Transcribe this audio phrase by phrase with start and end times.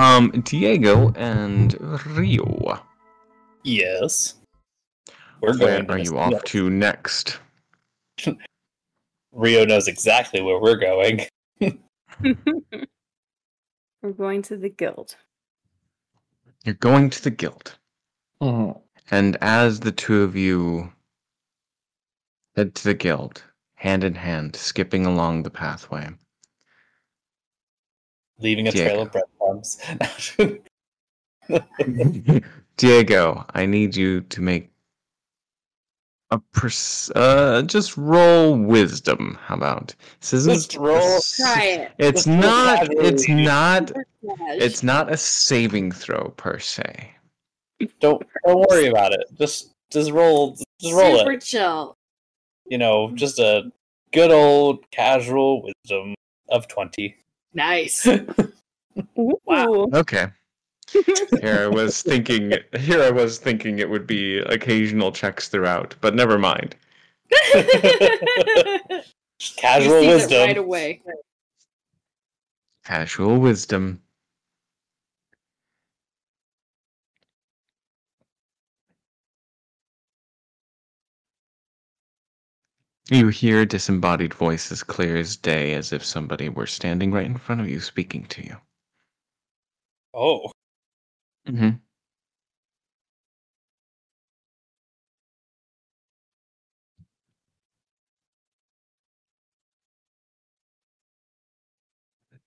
[0.00, 1.76] Um, Diego and
[2.06, 2.80] Rio.
[3.64, 4.36] Yes.
[5.42, 5.90] We're Where going.
[5.90, 7.38] are you off to next?
[9.32, 11.26] Rio knows exactly where we're going.
[14.00, 15.16] We're going to the guild.
[16.64, 17.76] You're going to the guild.
[18.40, 20.90] And as the two of you
[22.56, 23.44] head to the guild,
[23.74, 26.08] hand in hand, skipping along the pathway,
[28.40, 29.78] Leaving a trail of breadcrumbs.
[32.76, 34.70] Diego, I need you to make
[36.32, 39.36] a pers- uh just roll wisdom.
[39.42, 40.32] How about this?
[40.32, 41.20] Isn't Just roll.
[41.36, 41.92] Try it.
[41.98, 42.88] It's Just not.
[42.92, 43.44] It's casually.
[43.44, 43.90] not.
[43.92, 47.10] It's It's not a saving throw per se.
[48.00, 49.24] don't don't worry about it.
[49.36, 50.56] Just just roll.
[50.80, 51.42] Just roll super it.
[51.42, 51.96] chill.
[52.66, 53.72] You know, just a
[54.12, 56.14] good old casual wisdom
[56.48, 57.16] of twenty.
[57.54, 58.06] Nice.
[59.14, 59.88] Wow.
[59.94, 60.26] Okay.
[61.40, 62.52] Here I was thinking.
[62.78, 66.76] Here I was thinking it would be occasional checks throughout, but never mind.
[69.56, 70.46] Casual wisdom.
[70.46, 71.00] Right away.
[72.84, 74.02] Casual wisdom.
[83.10, 87.26] You hear a disembodied voice as clear as day, as if somebody were standing right
[87.26, 88.56] in front of you speaking to you.
[90.14, 90.52] Oh,
[91.46, 91.70] Mm-hmm.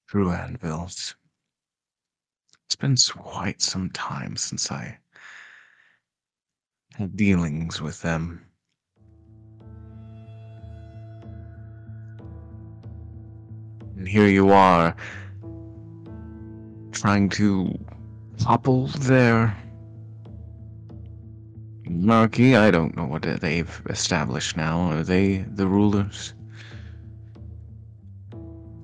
[0.07, 1.15] True anvils.
[2.65, 4.99] It's been quite some time since I
[6.95, 8.45] had dealings with them.
[13.97, 14.95] And here you are,
[16.91, 17.77] trying to
[18.37, 19.55] topple their
[21.87, 22.55] monarchy.
[22.55, 24.91] I don't know what they've established now.
[24.91, 26.33] Are they the rulers?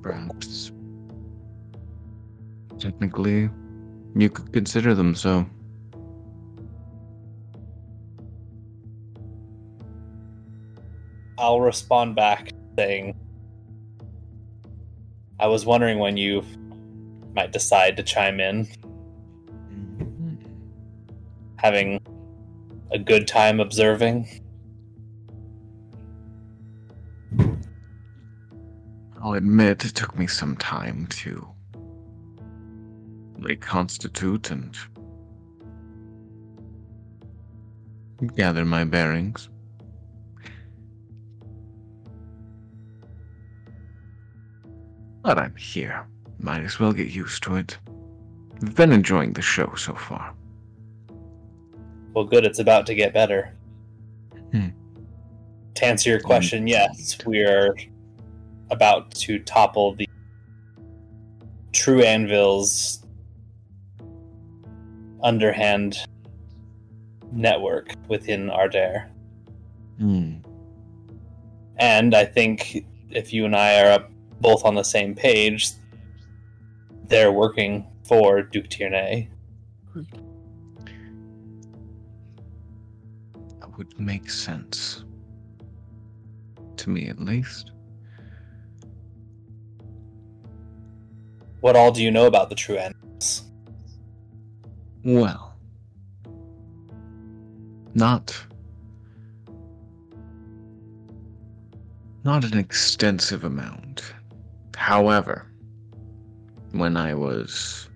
[0.02, 0.72] Perhaps.
[2.78, 3.50] Technically,
[4.16, 5.46] you could consider them so.
[11.38, 13.16] I'll respond back saying,
[15.40, 16.44] I was wondering when you
[17.34, 18.68] might decide to chime in,
[21.56, 22.02] having
[22.92, 24.28] a good time observing.
[29.22, 31.48] I'll admit it took me some time to
[33.38, 34.76] reconstitute and
[38.36, 39.50] gather my bearings.
[45.22, 46.06] But I'm here.
[46.40, 47.78] Might as well get used to it.
[48.62, 50.34] I've been enjoying the show so far.
[52.14, 53.54] Well, good, it's about to get better.
[54.52, 54.70] Hmm.
[55.76, 57.76] To answer your question, yes, we are
[58.72, 60.08] about to topple the
[61.72, 63.06] True Anvil's
[65.24, 65.98] underhand
[67.32, 69.08] network within Ardere.
[69.98, 70.36] Hmm.
[71.78, 74.12] And I think if you and I are up
[74.42, 75.72] both on the same page,
[77.08, 79.30] they're working for Duke Tierney.
[83.60, 85.04] That would make sense.
[86.78, 87.72] To me, at least.
[91.62, 93.44] What all do you know about the True Anvils?
[95.04, 95.58] Well,
[97.94, 98.46] not
[102.24, 104.14] not an extensive amount.
[104.80, 105.46] However,
[106.72, 107.90] when I was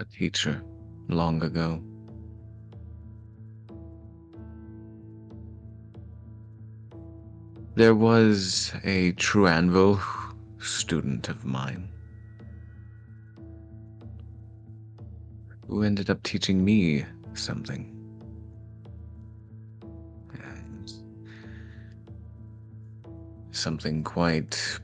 [0.00, 0.62] a teacher
[1.08, 1.82] long ago,
[7.76, 10.00] there was a true anvil
[10.58, 11.90] student of mine
[15.68, 17.97] who ended up teaching me something.
[23.58, 24.78] Something quite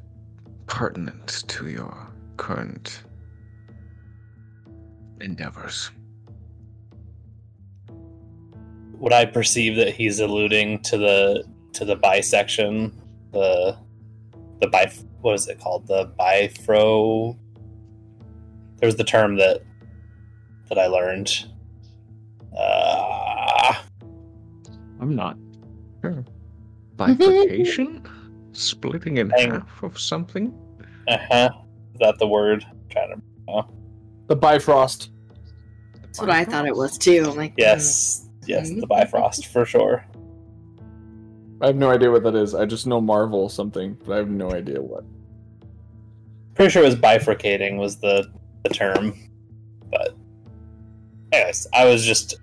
[0.67, 1.97] pertinent to your
[2.37, 3.05] current
[5.21, 5.91] endeavors.
[8.99, 11.45] Would I perceive that he's alluding to the
[11.75, 13.01] to the bisection,
[13.33, 13.77] the
[14.61, 14.91] the bi
[15.21, 15.87] what is it called?
[15.87, 17.39] The bifro.
[18.77, 19.63] There's the term that
[20.69, 21.47] that I learned.
[22.57, 23.75] Uh,
[25.01, 25.37] I'm not
[26.01, 26.25] sure.
[26.97, 28.07] Bifurcation?
[28.57, 30.55] Splitting in Hang- half of something?
[31.09, 31.51] uh-huh.
[31.95, 32.65] Is that the word?
[32.69, 33.23] I'm trying to.
[33.49, 33.69] Oh.
[34.29, 35.11] The Bifrost.
[36.01, 37.27] That's what I thought it was too.
[37.29, 40.05] I'm like, Yes, yes, the Bifrost for sure.
[41.61, 42.55] I have no idea what that is.
[42.55, 45.05] I just know Marvel something, but I have no idea what.
[46.55, 48.31] Pretty sure it was bifurcating was the
[48.63, 49.15] the term,
[49.91, 50.15] but
[51.33, 52.37] anyways, I was just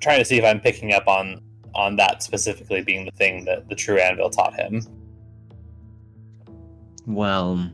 [0.00, 1.40] trying to see if I'm picking up on
[1.74, 4.82] on that specifically being the thing that the true anvil taught him.
[7.06, 7.68] Well,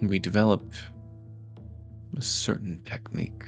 [0.00, 0.76] we developed
[2.16, 3.44] a certain technique,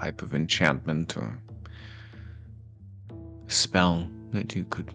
[0.00, 1.40] type of enchantment or
[3.46, 4.92] spell that you could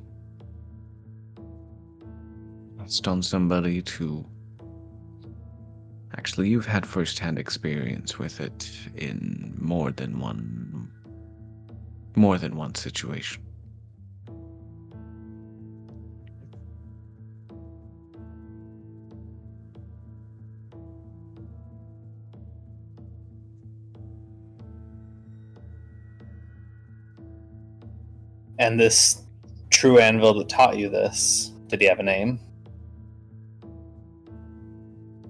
[2.78, 4.26] cast on somebody to.
[6.18, 10.92] Actually, you've had first-hand experience with it in more than one,
[12.16, 13.44] more than one situation.
[28.60, 29.24] And this
[29.70, 32.40] true anvil that taught you this, did he have a name?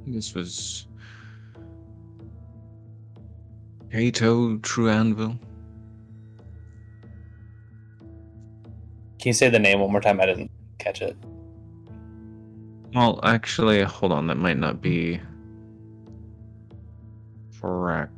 [0.08, 0.88] This was
[3.92, 5.38] Kato True Anvil.
[9.20, 10.20] Can you say the name one more time?
[10.20, 10.50] I didn't
[10.80, 11.16] catch it.
[12.96, 14.26] Well, actually, hold on.
[14.28, 15.22] That might not be
[17.62, 18.12] correct.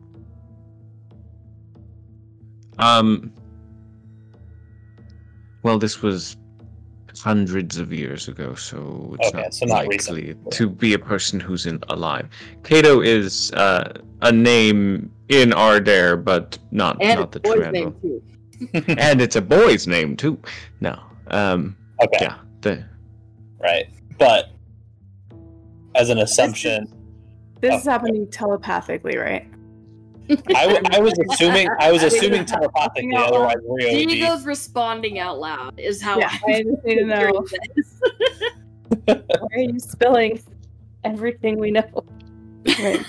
[2.77, 3.33] Um.
[5.63, 6.37] Well, this was
[7.19, 10.51] hundreds of years ago, so it's Okay, not so not likely recent.
[10.53, 12.27] to be a person who's in alive.
[12.63, 17.95] Kato is uh, a name in Ardere, but not and not the boy's true name
[18.01, 18.23] too.
[18.97, 20.37] and it's a boy's name too.
[20.79, 22.83] No, um, Okay, yeah, the
[23.59, 23.87] right.
[24.17, 24.49] But
[25.95, 26.87] as an assumption,
[27.59, 29.47] This Oh, is happening telepathically, right?
[30.55, 33.09] I, w- I was assuming I was assuming telepathically.
[33.11, 33.21] Yeah.
[33.23, 34.15] Otherwise, Rio would be.
[34.15, 37.45] Diego's responding out loud is how Yeah, I just need to know.
[39.05, 39.21] Why
[39.53, 40.41] are you spilling
[41.03, 42.05] everything we know?
[42.79, 43.05] Right.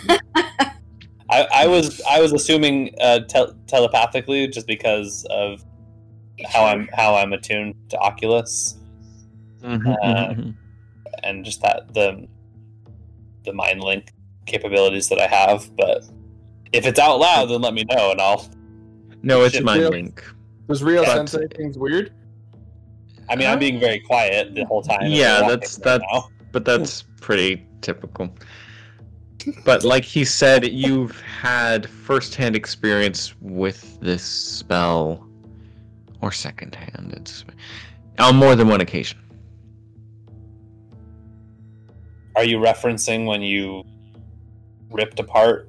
[1.30, 5.64] I, I was I was assuming uh, tel- telepathically just because of
[6.46, 8.78] how I'm how I'm attuned to Oculus
[9.64, 10.34] Uh,
[11.22, 12.26] and just that the
[13.44, 14.12] the mind link
[14.46, 15.74] capabilities that I have.
[15.76, 16.04] But
[16.72, 18.48] if it's out loud, then let me know and I'll.
[19.22, 20.24] no, it's Shit, mind link.
[20.68, 22.12] Does Rio But- Sensei things weird?
[23.28, 25.06] I mean, I'm being very quiet the whole time.
[25.10, 26.28] Yeah, that's- right that's- now.
[26.50, 28.34] but that's pretty typical.
[29.64, 35.26] But like he said, you've had first-hand experience with this spell,
[36.20, 37.14] or second-hand.
[37.16, 37.44] It's
[38.18, 39.18] on more than one occasion.
[42.36, 43.84] Are you referencing when you
[44.90, 45.68] ripped apart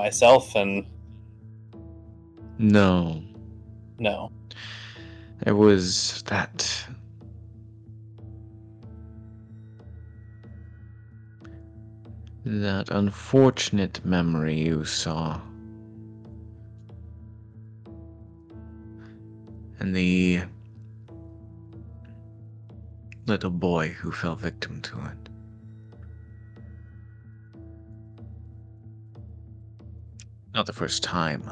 [0.00, 0.86] myself and
[2.58, 3.22] No,
[3.98, 4.30] no?
[5.46, 6.86] it was that.
[12.44, 15.40] That unfortunate memory you saw.
[19.78, 20.40] And the
[23.26, 25.19] little boy who fell victim to it.
[30.54, 31.44] Not the first time.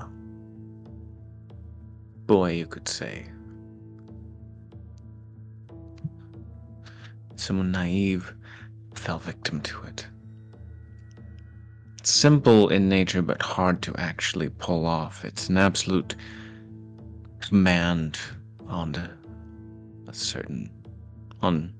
[2.27, 3.27] Boy, you could say.
[7.37, 8.35] Someone naive
[8.95, 10.07] fell victim to it.
[11.99, 15.25] It's simple in nature, but hard to actually pull off.
[15.25, 16.17] It's an absolute
[17.41, 18.19] command
[18.67, 19.17] on a,
[20.09, 20.71] a certain
[21.41, 21.73] on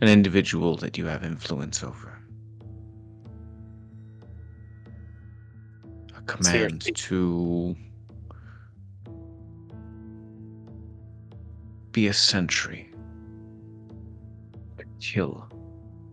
[0.00, 2.13] an individual that you have influence over.
[6.26, 7.76] Command to
[11.92, 12.90] be a sentry.
[14.78, 15.48] to Kill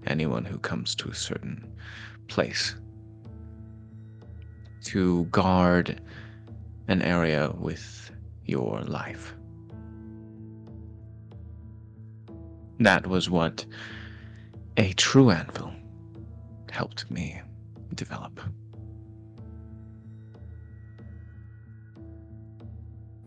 [0.06, 1.72] anyone who comes to a certain
[2.28, 2.76] place.
[4.86, 6.02] To guard
[6.88, 8.12] an area with
[8.46, 9.34] your life.
[12.80, 13.66] That was what
[14.78, 15.74] a true anvil
[16.72, 17.40] helped me
[17.94, 18.40] develop.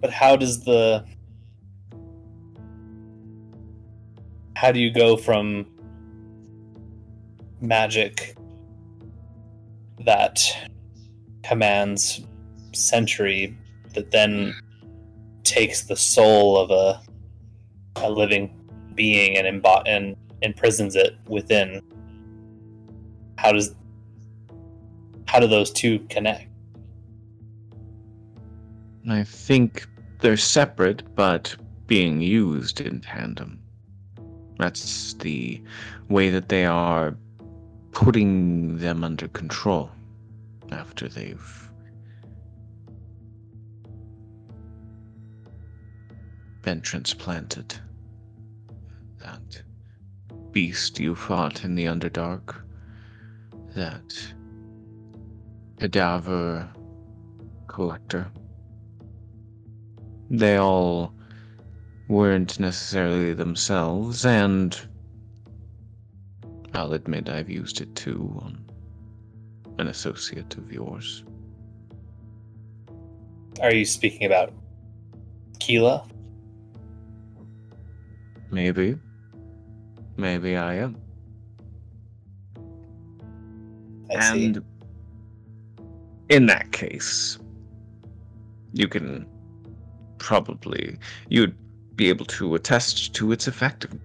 [0.04, 1.02] But how does the
[4.54, 5.64] how do you go from
[7.62, 8.36] magic
[10.04, 10.54] that
[11.42, 12.20] commands
[12.74, 13.56] century
[13.94, 14.54] that then
[15.42, 17.00] takes the soul of a
[17.96, 18.54] a living
[18.94, 21.80] being and imbo- and imprisons it within.
[23.38, 23.74] How does
[25.28, 26.50] how do those two connect?
[29.08, 29.86] I think
[30.20, 31.56] they're separate, but
[31.86, 33.60] being used in tandem.
[34.58, 35.62] That's the
[36.08, 37.16] way that they are
[37.92, 39.90] putting them under control
[40.72, 41.70] after they've
[46.62, 47.74] been transplanted.
[49.20, 49.62] That
[50.52, 52.54] beast you fought in the Underdark,
[53.74, 54.16] that
[55.78, 56.68] cadaver
[57.66, 58.30] collector.
[60.38, 61.14] They all
[62.08, 64.76] weren't necessarily themselves, and
[66.74, 68.58] I'll admit I've used it too on
[69.78, 71.22] an associate of yours.
[73.60, 74.52] Are you speaking about
[75.60, 76.04] Keela?
[78.50, 78.98] Maybe.
[80.16, 80.96] Maybe I am.
[84.10, 84.46] I see.
[84.46, 84.64] and
[86.28, 87.38] in that case,
[88.72, 89.26] you can
[90.24, 90.96] probably
[91.28, 91.54] you'd
[91.96, 94.00] be able to attest to its effectiveness.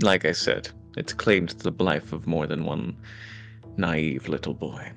[0.00, 2.96] Like I said, it's claimed the life of more than one
[3.76, 4.90] naive little boy.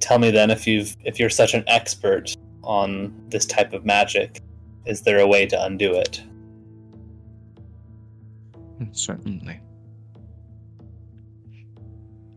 [0.00, 4.40] Tell me then if you've if you're such an expert on this type of magic,
[4.86, 6.22] is there a way to undo it?
[8.92, 9.60] Certainly.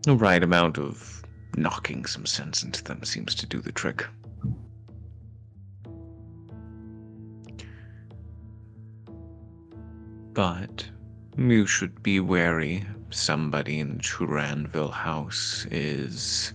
[0.04, 1.24] The right amount of
[1.58, 4.06] knocking some sense into them seems to do the trick.
[10.34, 10.88] But
[11.38, 12.86] you should be wary.
[13.10, 16.54] Somebody in True Anvil House is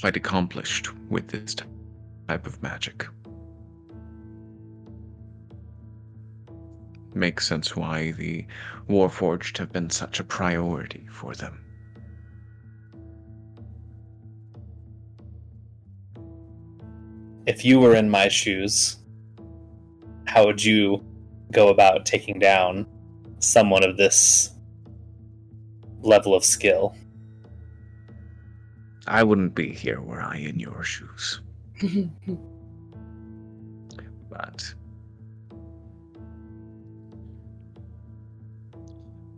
[0.00, 1.54] quite accomplished with this
[2.26, 3.06] type of magic.
[7.14, 8.46] Makes sense why the
[8.88, 11.64] Warforged have been such a priority for them.
[17.46, 18.98] If you were in my shoes,
[20.26, 21.04] how would you
[21.50, 22.86] go about taking down
[23.40, 24.50] someone of this
[26.00, 26.94] level of skill?
[29.08, 31.40] I wouldn't be here were I in your shoes.
[34.30, 34.74] But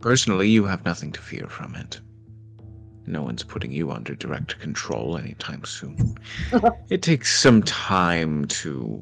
[0.03, 2.01] personally, you have nothing to fear from it.
[3.07, 6.17] No one's putting you under direct control anytime soon.
[6.89, 9.01] it takes some time to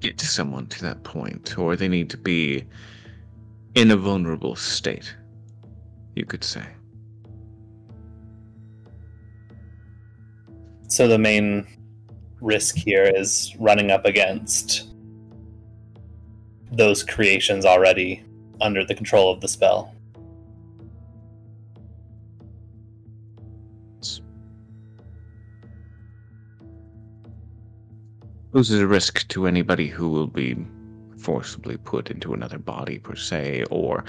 [0.00, 2.64] get someone to that point, or they need to be
[3.74, 5.14] in a vulnerable state,
[6.14, 6.64] you could say.
[10.88, 11.66] So the main
[12.40, 14.88] risk here is running up against
[16.72, 18.24] those creations already
[18.60, 19.92] under the control of the spell.
[28.56, 30.56] poses a risk to anybody who will be
[31.18, 34.02] forcibly put into another body per se or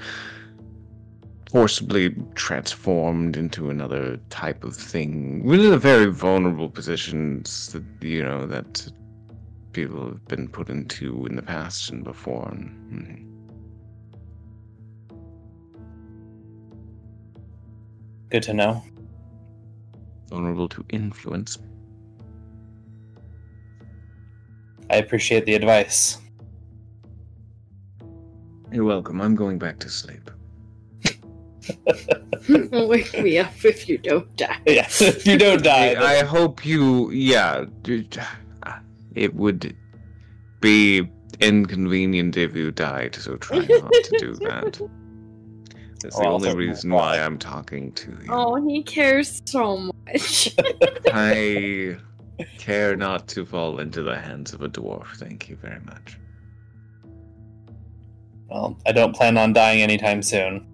[1.50, 5.46] forcibly transformed into another type of thing.
[5.46, 8.90] Really the very vulnerable positions that you know that
[9.72, 12.48] people have been put into in the past and before.
[12.48, 13.27] And,
[18.30, 18.82] Good to know.
[20.28, 21.58] vulnerable to influence
[24.90, 26.18] I appreciate the advice.
[28.70, 30.30] you're welcome i'm going back to sleep
[32.48, 34.58] Wake me up if you don't die.
[34.66, 35.92] Yeah, if you don't die.
[35.94, 37.64] I, I hope you, yeah.
[38.64, 38.80] Ah,
[39.14, 39.76] it would
[40.60, 44.80] be inconvenient if you died, so try not to do that.
[46.00, 48.28] That's oh, the Oh, I'll only reason why I'm talking to you.
[48.28, 50.54] Oh, he cares so much.
[51.12, 51.96] I
[52.58, 55.16] care not to fall into the hands of a dwarf.
[55.16, 56.18] Thank you very much.
[58.48, 60.66] Well, I don't plan on dying anytime soon.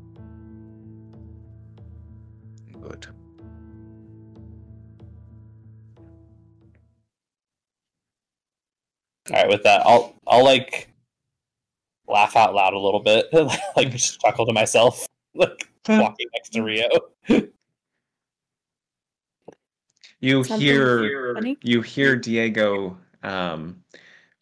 [2.81, 3.07] Good.
[9.31, 10.89] All right, with that, I'll I'll like
[12.07, 13.27] laugh out loud a little bit,
[13.77, 16.89] like just chuckle to myself, like walking next to Rio.
[20.21, 21.59] You Something hear funny?
[21.63, 23.83] you hear Diego um,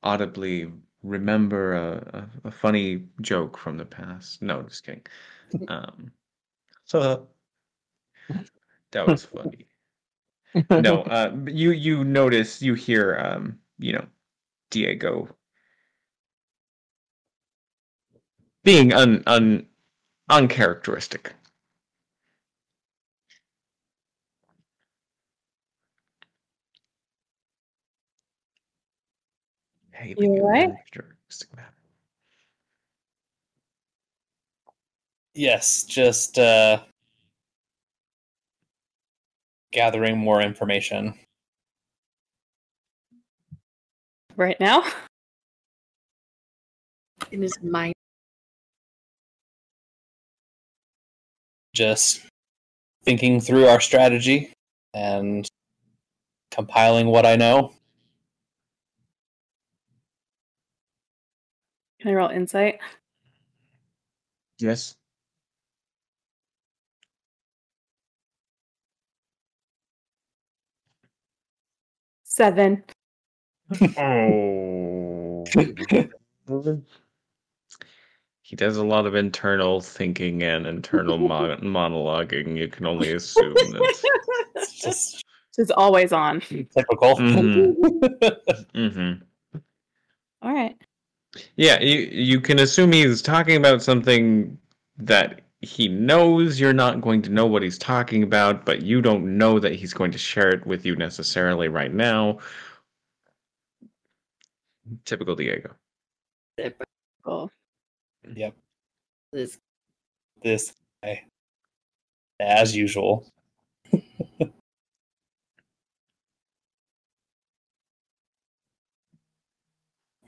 [0.02, 0.70] audibly
[1.02, 4.42] remember a, a, a funny joke from the past.
[4.42, 5.04] No, just kidding.
[5.68, 6.12] Um,
[6.86, 7.28] so
[8.92, 9.66] that was funny.
[10.70, 14.06] no, uh, you you notice you hear um, you know,
[14.70, 15.28] Diego
[18.64, 19.66] being un un
[20.28, 21.32] uncharacteristic.
[29.92, 30.70] Hey, You being alright?
[30.70, 31.66] uncharacteristic man.
[35.34, 36.82] Yes, just uh,
[39.70, 41.14] gathering more information.
[44.36, 44.84] Right now?
[47.30, 47.94] In his mind.
[51.74, 52.20] Just
[53.04, 54.52] thinking through our strategy
[54.94, 55.48] and
[56.50, 57.72] compiling what I know.
[62.00, 62.80] Can I roll insight?
[64.58, 64.94] Yes.
[72.24, 72.84] Seven.
[73.96, 75.44] Oh.
[78.52, 82.54] he does a lot of internal thinking and internal mon- monologuing.
[82.54, 84.14] You can only assume that.
[84.56, 85.24] It's just
[85.56, 86.40] Which is always on.
[86.40, 87.16] typical.
[87.16, 88.60] Mhm.
[88.74, 89.12] hmm
[90.42, 90.76] All right.
[91.56, 94.58] Yeah, you you can assume he's talking about something
[94.98, 99.38] that he knows you're not going to know what he's talking about, but you don't
[99.38, 102.38] know that he's going to share it with you necessarily right now.
[105.06, 105.74] Typical Diego.
[107.24, 107.50] Cool.
[108.34, 108.54] Yep,
[109.32, 109.58] This
[110.42, 111.24] this guy,
[112.40, 113.26] as usual.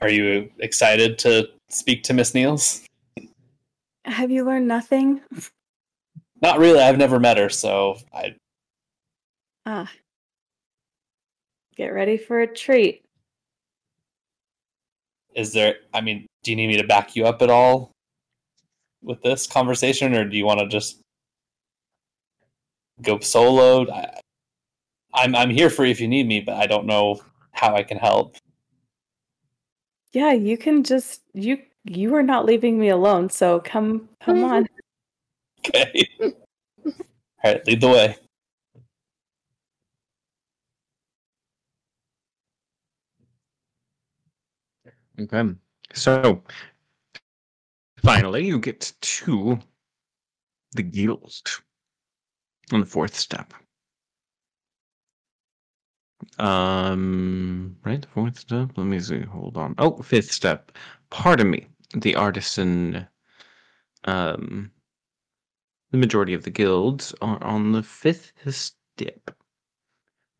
[0.01, 2.83] Are you excited to speak to Miss Niels?
[4.03, 5.21] Have you learned nothing?
[6.41, 6.79] Not really.
[6.79, 8.35] I've never met her, so I
[9.65, 9.91] Ah.
[11.75, 13.04] Get ready for a treat.
[15.35, 15.75] Is there.
[15.93, 17.91] I mean, do you need me to back you up at all
[19.03, 21.01] with this conversation, or do you want to just
[23.01, 23.89] go solo?
[23.91, 24.19] I,
[25.13, 27.21] I'm I'm here for you if you need me, but I don't know
[27.51, 28.35] how I can help.
[30.13, 34.67] Yeah, you can just you you are not leaving me alone, so come come on.
[35.59, 36.07] Okay.
[37.43, 38.17] All right, lead the way.
[45.19, 45.43] Okay.
[45.93, 46.43] So
[48.03, 49.59] finally you get to
[50.73, 51.61] the guild
[52.71, 53.53] on the fourth step.
[56.37, 58.71] Um right, the fourth step.
[58.75, 59.21] Let me see.
[59.21, 59.75] Hold on.
[59.77, 60.71] Oh, fifth step.
[61.09, 61.67] Pardon me.
[61.95, 63.07] The artisan
[64.05, 64.71] um
[65.91, 69.31] the majority of the guilds are on the fifth step.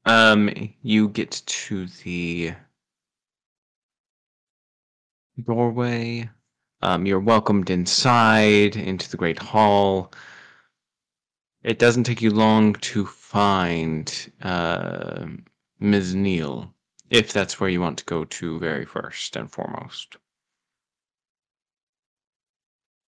[0.05, 0.49] Um
[0.81, 2.53] you get to the
[5.43, 6.29] doorway.
[6.81, 10.11] Um, you're welcomed inside into the great hall.
[11.63, 15.25] It doesn't take you long to find uh,
[15.81, 16.69] Misnyl,
[17.09, 20.17] if that's where you want to go to very first and foremost.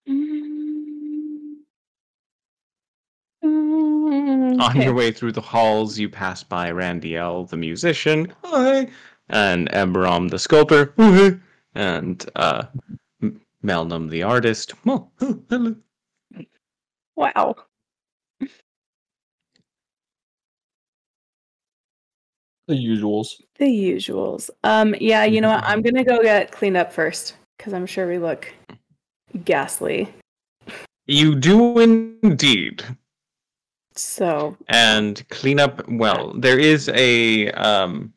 [0.09, 1.57] Mm.
[3.43, 8.87] Mm, On your way through the halls, you pass by Randy Randiel, the musician, hi,
[9.29, 11.37] and Ebram, the sculptor, hi,
[11.77, 12.63] and uh,
[13.21, 14.73] M- Melnum, the artist.
[14.85, 15.75] Oh, oh, hello.
[17.15, 17.55] Wow.
[22.67, 23.41] The usuals.
[23.59, 24.49] The usuals.
[24.63, 25.63] Um, yeah, you know what?
[25.63, 28.53] I'm gonna go get cleaned up first because I'm sure we look
[29.45, 30.13] ghastly.
[31.05, 32.83] You do indeed.
[33.95, 38.13] So and clean up well there is a um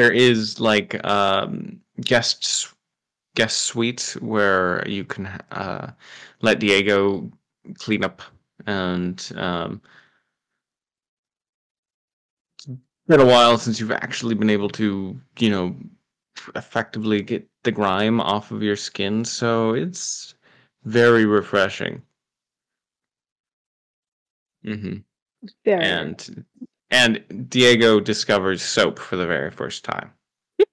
[0.00, 2.74] there is like um guests
[3.36, 5.90] guest suite where you can uh
[6.40, 7.30] let diego
[7.78, 8.22] clean up
[8.66, 9.80] and um
[12.56, 12.66] it's
[13.08, 15.76] been a while since you've actually been able to you know
[16.56, 20.34] effectively get the grime off of your skin so it's
[20.84, 22.00] very refreshing.
[24.64, 24.98] Hmm
[25.64, 25.84] very.
[25.84, 26.44] And
[26.90, 30.10] and Diego discovers soap for the very first time.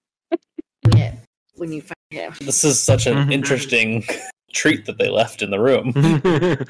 [0.96, 1.16] yeah,
[1.56, 2.34] when you find him.
[2.42, 3.32] This is such an Mhm.
[3.34, 4.04] interesting
[4.54, 5.92] treat that they left in the room.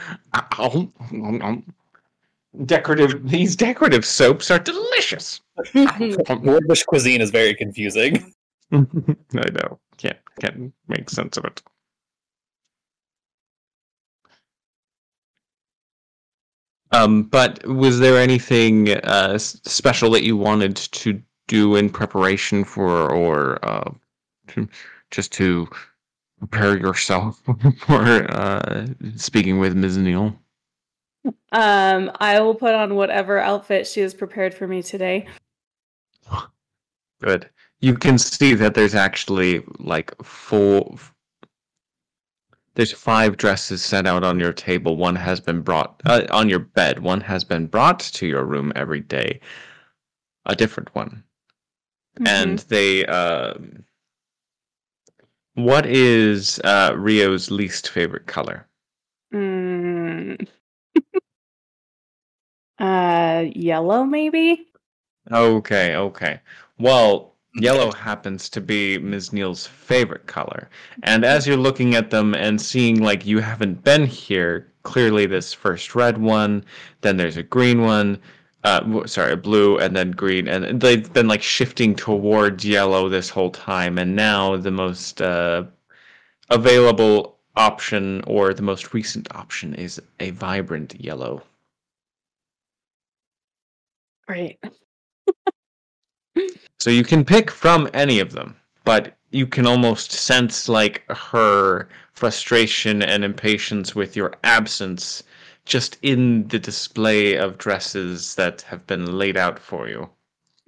[2.66, 3.30] decorative.
[3.30, 5.42] These decorative soaps are delicious.
[5.74, 8.34] Dwarvish cuisine is very confusing.
[8.72, 9.80] I know.
[9.98, 11.62] Can't can't make sense of it.
[16.98, 23.12] Um, but was there anything uh, special that you wanted to do in preparation for,
[23.12, 23.92] or uh,
[24.48, 24.68] to,
[25.12, 25.68] just to
[26.40, 27.42] prepare yourself
[27.86, 30.38] for uh, speaking with Misnyl?
[31.52, 35.28] Um, I will put on whatever outfit she has prepared for me today.
[37.22, 37.50] Good.
[37.80, 40.96] You can see that there's actually like four.
[42.78, 44.98] There's five dresses set out on your table.
[44.98, 47.00] One has been brought uh, on your bed.
[47.00, 49.40] One has been brought to your room every day.
[50.46, 51.24] A different one,
[52.24, 53.04] and they.
[53.08, 53.84] um
[55.56, 58.68] what is uh, Rio's least favorite color?
[59.34, 60.48] Mm.
[62.80, 64.68] uh, yellow maybe.
[65.32, 66.42] Okay, okay.
[66.78, 70.70] Well, yellow happens to be Misnyl's favorite color.
[71.04, 75.54] And as you're looking at them and seeing like you haven't been here, clearly this
[75.54, 76.64] first red one,
[77.02, 78.20] then there's a green one,
[78.64, 83.30] uh sorry, a blue and then green and they've been like shifting towards yellow this
[83.30, 85.64] whole time and now the most uh
[86.50, 91.44] available option or the most recent option is a vibrant yellow.
[94.30, 94.60] Right.
[96.80, 101.90] So you can pick from any of them, but you can almost sense like her
[102.14, 105.24] frustration and impatience with your absence
[105.66, 110.10] just in the display of dresses that have been laid out for you.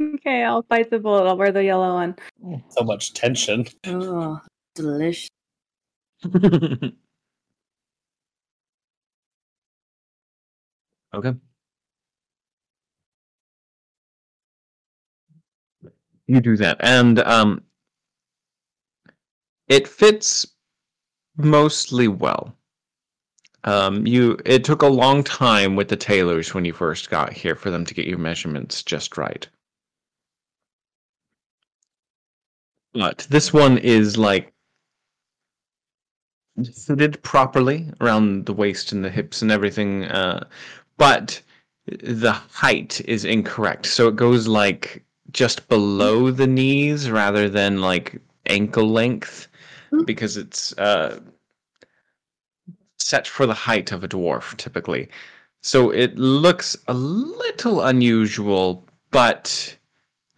[0.01, 1.27] Okay, I'll bite the bullet.
[1.27, 2.15] I'll wear the yellow one.
[2.45, 3.65] Mm, so much tension.
[3.85, 4.39] Oh,
[4.75, 5.29] delicious.
[11.13, 11.33] okay.
[16.29, 16.77] You do that.
[16.79, 17.63] And um
[19.67, 20.45] it fits
[21.35, 22.55] mostly well.
[23.63, 27.55] Um, you it took a long time with the tailors when you first got here
[27.55, 29.47] for them to get your measurements just right.
[32.93, 34.53] But this one is like
[36.75, 40.47] fitted properly around the waist and the hips and everything, uh,
[40.97, 41.41] but
[41.87, 43.87] the height is incorrect.
[43.87, 49.47] So it goes like just below the knees rather than like ankle length
[49.91, 50.03] Hmm.
[50.03, 51.19] because it's uh,
[52.97, 55.09] set for the height of a dwarf typically.
[55.61, 59.75] So it looks a little unusual, but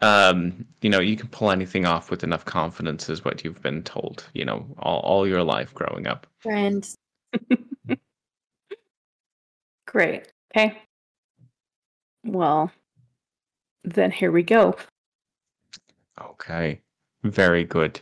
[0.02, 3.84] um, you know, you can pull anything off with enough confidence, is what you've been
[3.84, 6.26] told, you know, all, all your life growing up.
[6.40, 6.98] Friends.
[9.86, 10.32] Great.
[10.56, 10.82] Okay.
[12.24, 12.72] Well,
[13.84, 14.76] then here we go.
[16.20, 16.82] Okay,
[17.24, 18.00] very good.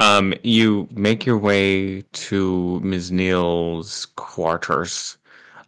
[0.00, 5.16] Um, you make your way to Misnyl's quarters.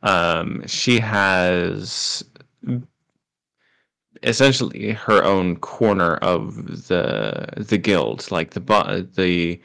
[0.03, 2.25] Um, she has
[4.23, 9.61] essentially her own corner of the the guild, like the the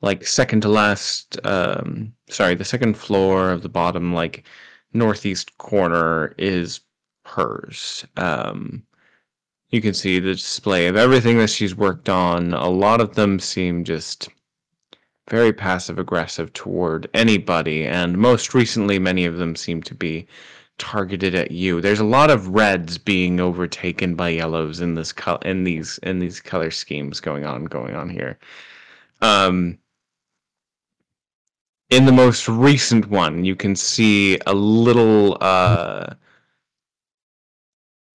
[0.00, 1.38] like second to last.
[1.44, 4.44] Um, sorry, the second floor of the bottom, like
[4.94, 6.80] northeast corner, is
[7.24, 8.06] hers.
[8.16, 8.84] Um,
[9.72, 12.52] you can see the display of everything that she's worked on.
[12.52, 14.28] A lot of them seem just
[15.30, 20.26] very passive aggressive toward anybody, and most recently, many of them seem to be
[20.76, 21.80] targeted at you.
[21.80, 26.18] There's a lot of reds being overtaken by yellows in this col- in these in
[26.18, 28.38] these color schemes going on going on here.
[29.22, 29.78] Um,
[31.88, 35.38] in the most recent one, you can see a little.
[35.40, 36.14] Uh,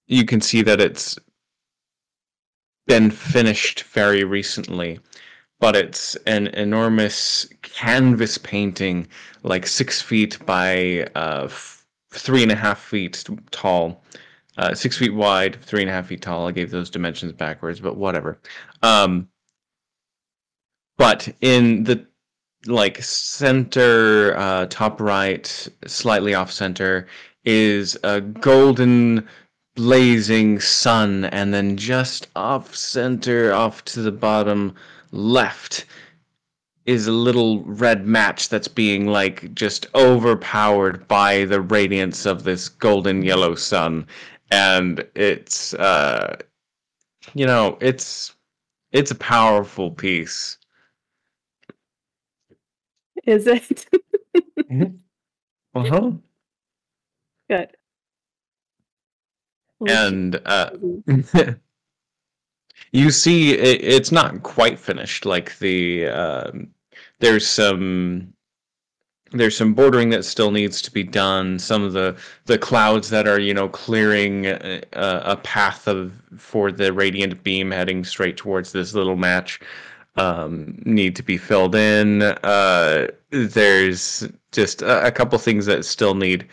[0.08, 1.18] you can see that it's
[2.88, 5.00] been finished very recently,
[5.60, 9.08] but it's an enormous canvas painting,
[9.44, 14.04] like six feet by uh, f- three and a half feet tall,
[14.58, 16.48] uh, six feet wide, three and a half feet tall.
[16.48, 18.40] I gave those dimensions backwards, but whatever.
[18.82, 19.28] Um,
[20.98, 22.08] but in the
[22.66, 27.08] like center, uh, top right, slightly off center,
[27.46, 29.28] is a golden
[29.78, 34.76] blazing sun, and then just off center, off to the bottom
[35.12, 35.86] left,
[36.86, 42.68] is a little red match that's being like just overpowered by the radiance of this
[42.68, 44.08] golden yellow sun.
[44.52, 46.38] And it's, uh,
[47.36, 48.36] you know, it's
[48.92, 50.58] it's a powerful piece.
[53.26, 53.86] Is it?
[55.76, 56.12] Uh-huh.
[57.50, 57.77] Good.
[59.88, 60.70] And uh,
[62.92, 66.68] you see it, it's not quite finished like the um,
[67.20, 68.34] there's some
[69.32, 73.28] there's some bordering that still needs to be done some of the the clouds that
[73.28, 78.72] are you know clearing a, a path of for the radiant beam heading straight towards
[78.72, 79.60] this little match
[80.18, 82.24] um, need to be filled in.
[82.24, 86.48] Uh, there's just a, a couple things that still need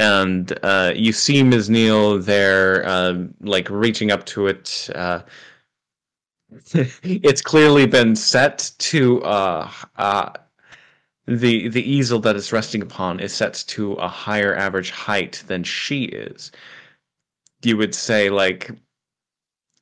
[0.00, 4.88] and uh, you see Misnyl there, um, like reaching up to it.
[4.94, 5.20] Uh,
[6.72, 10.30] it's clearly been set to uh, uh,
[11.26, 15.62] the the easel that it's resting upon is set to a higher average height than
[15.62, 16.50] she is.
[17.62, 18.70] You would say like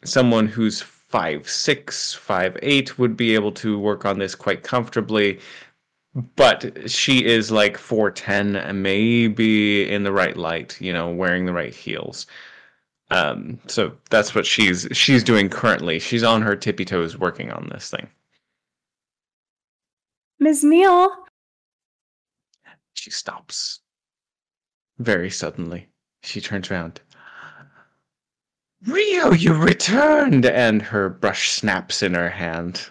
[0.04, 5.38] someone who's five six, five eight would be able to work on this quite comfortably
[6.36, 11.52] but she is like 410 and maybe in the right light you know wearing the
[11.52, 12.26] right heels.
[13.10, 15.98] Um so that's what she's she's doing currently.
[15.98, 18.08] She's on her tippy toes working on this thing.
[20.42, 21.10] Misnyl,
[22.94, 23.80] she stops.
[24.98, 25.88] Very suddenly
[26.22, 27.00] she turns around.
[28.86, 30.46] Rio you returned!
[30.46, 32.90] And her brush snaps in her hand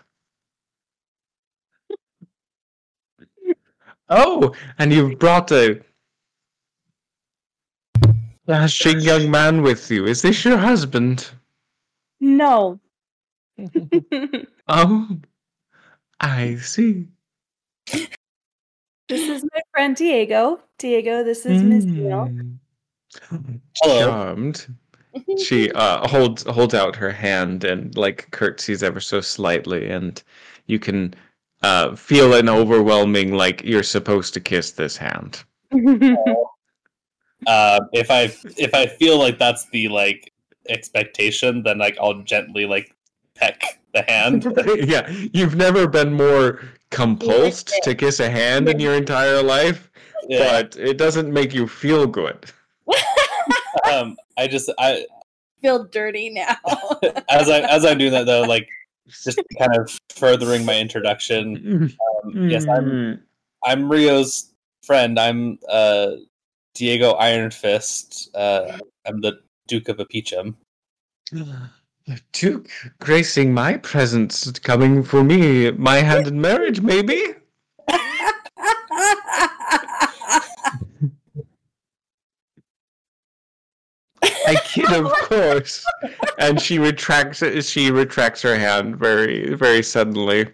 [4.09, 5.81] Oh, and you've brought a
[8.47, 10.05] dashing young man with you.
[10.05, 11.29] Is this your husband?
[12.19, 12.79] no.
[14.69, 15.07] Oh,
[16.19, 17.07] I see.
[17.87, 18.09] this
[19.09, 20.59] is my friend Diego.
[20.77, 22.27] Diego, this is Miss Neal.
[22.27, 22.57] Mm.
[23.81, 24.05] Hello.
[24.05, 24.67] Charmed.
[25.41, 30.21] She uh, holds holds out her hand and like curtsies ever so slightly, and
[30.67, 31.15] you can
[31.63, 35.43] uh, feel an overwhelming like you're supposed to kiss this hand.
[37.45, 38.23] Uh, if I
[38.57, 40.33] if I feel like that's the like
[40.69, 42.93] expectation, then like I'll gently like
[43.35, 44.45] peck the hand.
[44.87, 49.91] yeah, you've never been more compulsed to kiss a hand in your entire life,
[50.27, 50.61] Yeah.
[50.61, 52.45] but it doesn't make you feel good.
[53.91, 55.05] Um, I just I
[55.61, 56.57] Feel dirty now.
[57.29, 58.67] as I as I'm doing that though, like
[59.07, 61.95] just kind of furthering my introduction.
[62.23, 63.21] Um, yes, I'm
[63.63, 64.51] I'm Rio's
[64.83, 65.19] friend.
[65.19, 66.11] I'm uh
[66.73, 68.29] Diego Iron Fist.
[68.35, 70.55] Uh, I'm the Duke of Apichum.
[71.31, 77.19] The Duke gracing my presence, coming for me, my hand in marriage, maybe?
[84.47, 85.85] I kid, of course.
[86.39, 87.63] And she retracts it.
[87.65, 90.47] she retracts her hand very very suddenly.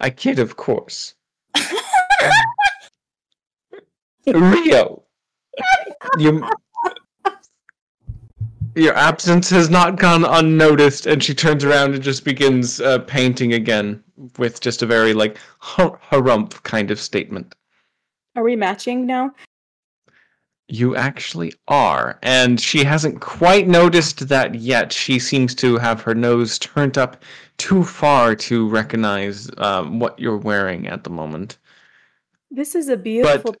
[0.00, 1.14] I kid, of course.
[4.26, 5.04] Rio,
[6.18, 6.44] you,
[8.74, 11.06] your absence has not gone unnoticed.
[11.06, 14.02] And she turns around and just begins uh, painting again
[14.38, 17.54] with just a very like har- harump kind of statement.
[18.34, 19.30] Are we matching now?
[20.68, 22.18] You actually are.
[22.22, 24.92] And she hasn't quite noticed that yet.
[24.92, 27.22] She seems to have her nose turned up
[27.56, 31.58] too far to recognize um, what you're wearing at the moment.
[32.50, 33.54] This is a beautiful.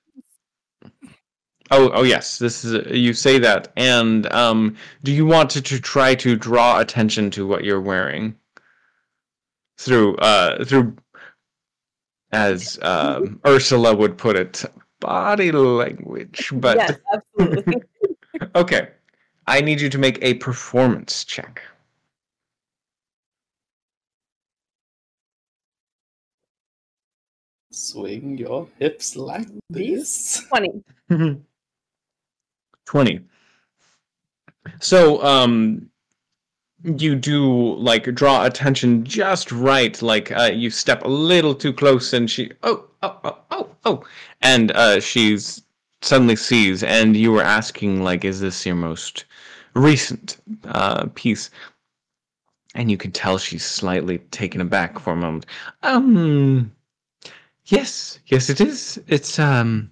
[1.70, 2.38] Oh, oh yes.
[2.38, 3.72] This is you say that.
[3.76, 8.36] And um, do you want to, to try to draw attention to what you're wearing
[9.78, 10.96] through uh through
[12.32, 14.64] as um, Ursula would put it,
[15.00, 16.50] body language?
[16.54, 17.82] But yes, absolutely.
[18.54, 18.88] Okay.
[19.46, 21.62] I need you to make a performance check.
[27.70, 30.42] Swing your hips like this.
[30.48, 30.82] 20.
[32.86, 33.20] 20.
[34.80, 35.90] So, um,
[36.86, 42.12] you do like draw attention just right, like uh, you step a little too close,
[42.12, 44.04] and she, oh, oh, oh, oh, oh,
[44.42, 45.62] and uh, she's
[46.02, 49.24] suddenly sees, and you were asking, like, is this your most
[49.74, 51.50] recent uh, piece?
[52.74, 55.46] And you can tell she's slightly taken aback for a moment.
[55.82, 56.70] Um,
[57.66, 59.00] yes, yes, it is.
[59.08, 59.90] It's um,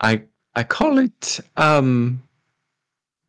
[0.00, 0.22] I
[0.54, 2.22] I call it um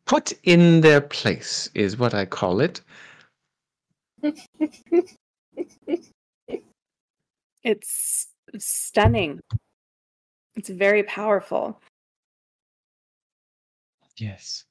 [0.06, 2.80] put in their place is what I call it.
[7.64, 9.40] It's stunning.
[10.54, 11.80] It's very powerful.
[14.18, 14.64] Yes.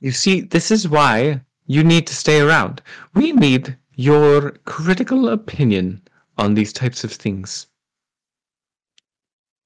[0.00, 2.80] You see, this is why you need to stay around.
[3.14, 6.02] We need your critical opinion
[6.38, 7.66] on these types of things.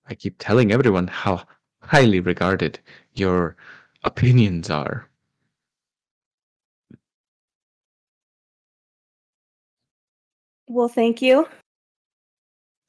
[0.09, 1.45] I keep telling everyone how
[1.83, 2.81] highly regarded
[3.15, 3.57] your
[4.05, 5.09] opinions are.
[10.67, 11.49] Well, thank you.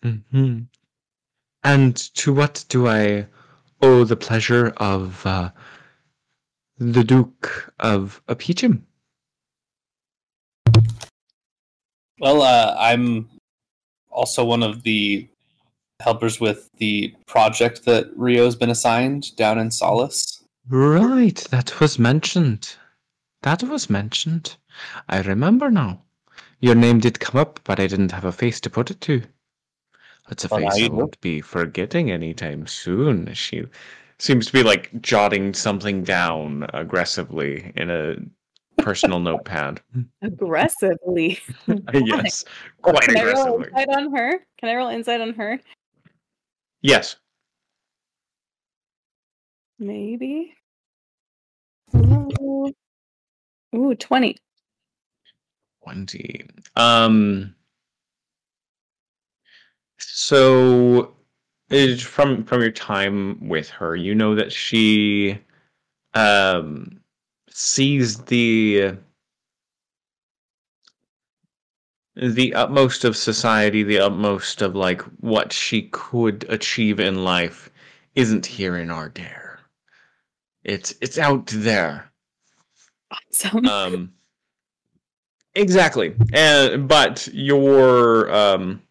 [0.03, 0.59] hmm
[1.63, 3.27] And to what do I
[3.81, 5.51] owe the pleasure of uh,
[6.77, 8.83] the Duke of Apichem?
[12.19, 13.29] Well, uh, I'm
[14.09, 15.29] also one of the
[15.99, 20.43] helpers with the project that Rio's been assigned down in Solace.
[20.69, 22.75] Right, that was mentioned.
[23.41, 24.55] That was mentioned.
[25.07, 26.01] I remember now.
[26.61, 29.23] Your name did come up, but I didn't have a face to put it to.
[30.27, 33.33] That's a Well, face I you won't be forgetting anytime soon.
[33.33, 33.65] She
[34.19, 38.17] seems to be like jotting something down aggressively in a
[38.83, 39.81] personal notepad.
[40.21, 41.39] Aggressively.
[41.93, 42.45] yes,
[42.81, 44.39] quite Can I roll insight on her?
[44.59, 45.59] Can I roll insight on her?
[46.81, 47.17] Yes.
[49.79, 50.53] Maybe.
[51.95, 52.71] Ooh,
[53.75, 54.37] Ooh 20.
[55.83, 56.47] 20.
[56.75, 57.55] Um
[59.97, 61.15] so
[61.97, 65.39] from from your time with her, you know that she
[66.13, 66.99] um
[67.49, 68.97] sees the
[72.19, 77.69] the utmost of society, the utmost of like what she could achieve in life
[78.15, 79.57] isn't here in Ardere.
[80.63, 82.11] It's it's out there.
[83.11, 83.65] Awesome.
[83.69, 84.13] Um,
[85.55, 86.13] exactly.
[86.33, 88.81] And but your um,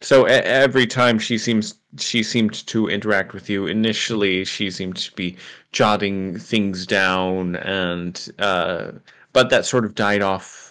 [0.00, 5.12] so every time she seems she seemed to interact with you initially, she seemed to
[5.12, 5.36] be
[5.72, 8.92] jotting things down, and uh,
[9.32, 10.67] but that sort of died off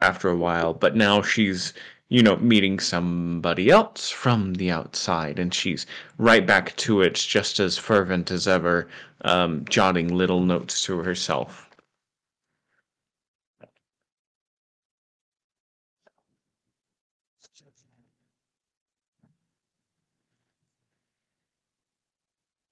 [0.00, 0.74] after a while.
[0.74, 1.72] But now she's
[2.08, 5.86] you know meeting somebody else from the outside, and she's
[6.18, 8.88] right back to it, just as fervent as ever,
[9.22, 11.66] um, jotting little notes to herself.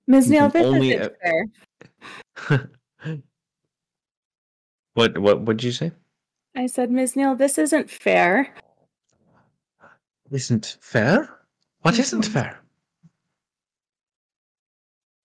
[0.07, 0.27] Ms.
[0.27, 0.99] you Neal, can this only,
[2.51, 2.59] uh,
[4.95, 5.93] what what would you say?
[6.57, 8.55] I said, Misnyl, this isn't fair.
[10.31, 11.29] Isn't fair?
[11.83, 12.33] What isn't Mhm.
[12.33, 12.61] fair?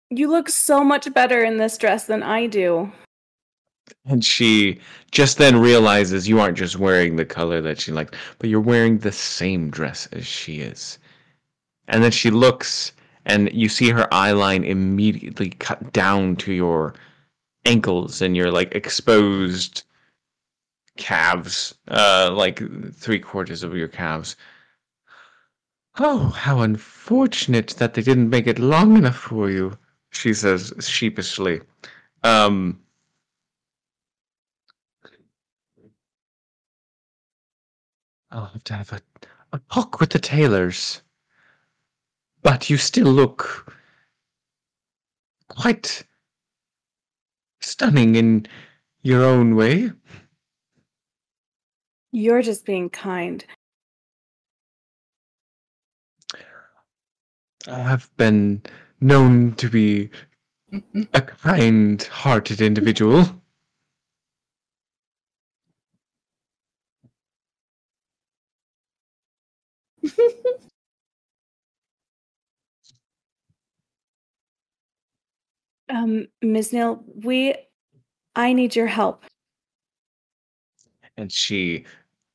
[0.10, 2.92] You look so much better in this dress than I do.
[4.06, 4.80] And she
[5.12, 8.98] just then realizes you aren't just wearing the color that she liked, but you're wearing
[9.00, 10.98] the same dress as she is.
[11.88, 12.92] And then she looks
[13.26, 16.94] and you see her eye line immediately cut down to your
[17.65, 19.84] ankles and your like exposed
[20.99, 22.62] calves, uh like
[22.93, 24.35] three quarters of your calves.
[25.97, 29.77] Oh, how unfortunate that they didn't make it long enough for you,
[30.12, 31.62] she says sheepishly.
[32.23, 32.79] Um
[38.31, 39.01] I'll have to have a,
[39.53, 41.01] a talk with the tailors.
[42.43, 43.73] But you still look
[45.47, 46.03] quite
[47.59, 48.45] stunning in
[49.01, 49.91] your own way.
[52.12, 53.45] You're just being kind.
[57.67, 58.62] I have been
[59.02, 60.10] known to be
[61.13, 63.41] a kind hearted individual.
[75.89, 77.56] Um, Misnyl, we
[78.36, 79.26] I need your help.
[81.17, 81.86] And she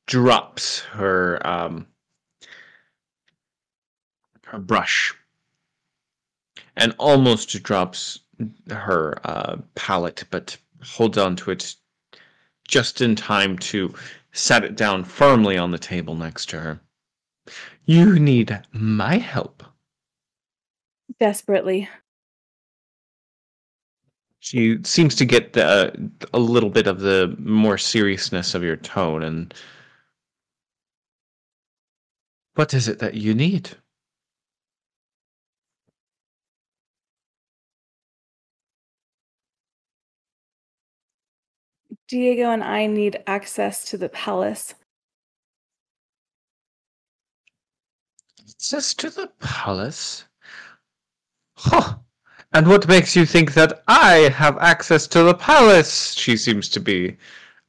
[0.07, 1.87] drops her um
[4.45, 5.13] her brush
[6.75, 8.19] and almost drops
[8.69, 11.75] her uh, palette, but holds on to it
[12.67, 13.93] just in time to
[14.33, 16.79] set it down firmly on the table next to her.
[17.85, 19.63] You need my help.
[21.19, 21.87] Desperately.
[24.39, 29.23] She seems to get the, a little bit of the more seriousness of your tone,
[29.23, 29.53] and
[32.55, 33.69] what is it that you need?
[42.07, 44.75] Diego and I need access to the palace.
[48.47, 50.25] Access to the palace?
[51.57, 51.95] Huh.
[52.53, 56.13] And what makes you think that I have access to the palace?
[56.13, 57.17] She seems to be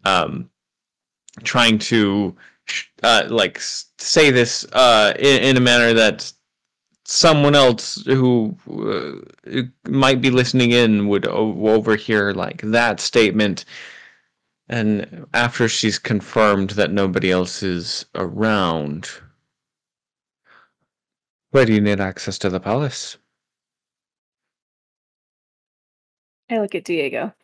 [0.05, 0.49] um,
[1.43, 2.37] trying to
[3.03, 6.33] uh, like say this uh, in, in a manner that
[7.05, 13.64] someone else who uh, might be listening in would o- overhear like that statement
[14.69, 19.09] and after she's confirmed that nobody else is around
[21.51, 23.17] where do you need access to the palace
[26.49, 27.35] I look at Diego.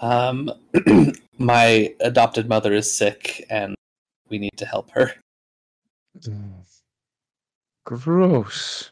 [0.00, 0.50] Um,
[1.38, 3.74] my adopted mother is sick, and
[4.28, 5.12] we need to help her.
[6.20, 6.52] Mm.
[7.84, 8.90] Gross.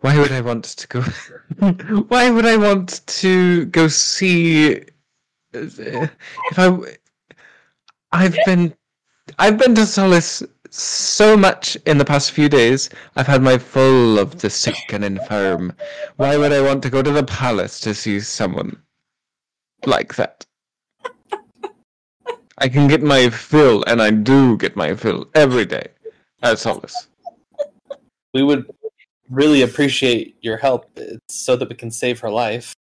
[0.00, 1.00] Why would I want to go?
[2.08, 4.82] Why would I want to go see?
[5.52, 6.96] If I,
[8.10, 8.74] I've been,
[9.38, 12.90] I've been to Solace so much in the past few days.
[13.16, 15.72] I've had my full of the sick and infirm.
[16.16, 18.82] Why would I want to go to the palace to see someone
[19.86, 20.44] like that?
[22.62, 25.88] I can get my fill, and I do get my fill every day
[26.44, 27.08] at Solace.
[28.32, 28.70] We would
[29.28, 30.96] really appreciate your help
[31.28, 32.72] so that we can save her life.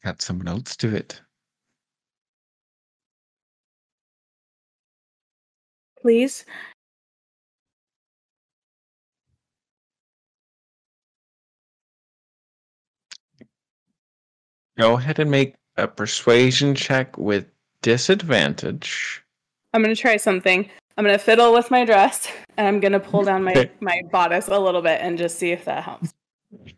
[0.00, 1.20] Have someone else do it.
[6.00, 6.46] Please.
[14.78, 17.46] Go ahead and make a persuasion check with
[17.82, 19.24] disadvantage.
[19.74, 20.70] I'm gonna try something.
[20.96, 24.58] I'm gonna fiddle with my dress and I'm gonna pull down my, my bodice a
[24.58, 26.14] little bit and just see if that helps.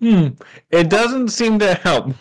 [0.00, 0.30] Hmm.
[0.70, 2.10] It doesn't seem to help.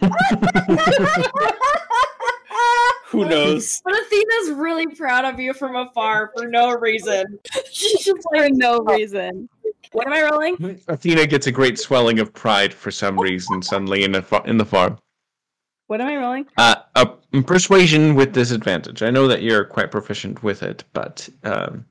[3.08, 3.82] Who knows?
[3.84, 7.40] But Athena's really proud of you from afar for no reason.
[7.72, 9.50] She's just For no reason.
[9.92, 10.82] What am I rolling?
[10.88, 14.58] Athena gets a great swelling of pride for some reason suddenly in the fa- in
[14.58, 14.98] the farm.
[15.88, 16.46] What am I rolling?
[16.58, 17.06] Uh, a
[17.44, 19.04] persuasion with disadvantage.
[19.04, 21.86] I know that you're quite proficient with it, but um,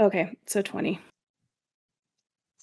[0.00, 0.98] Okay, so 20.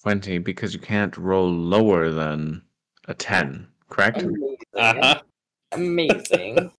[0.02, 2.62] twenty because you can't roll lower than
[3.08, 3.66] a ten.
[3.88, 4.22] Correct.
[4.22, 4.56] amazing.
[4.76, 5.20] Uh-huh.
[5.72, 6.70] Amazing.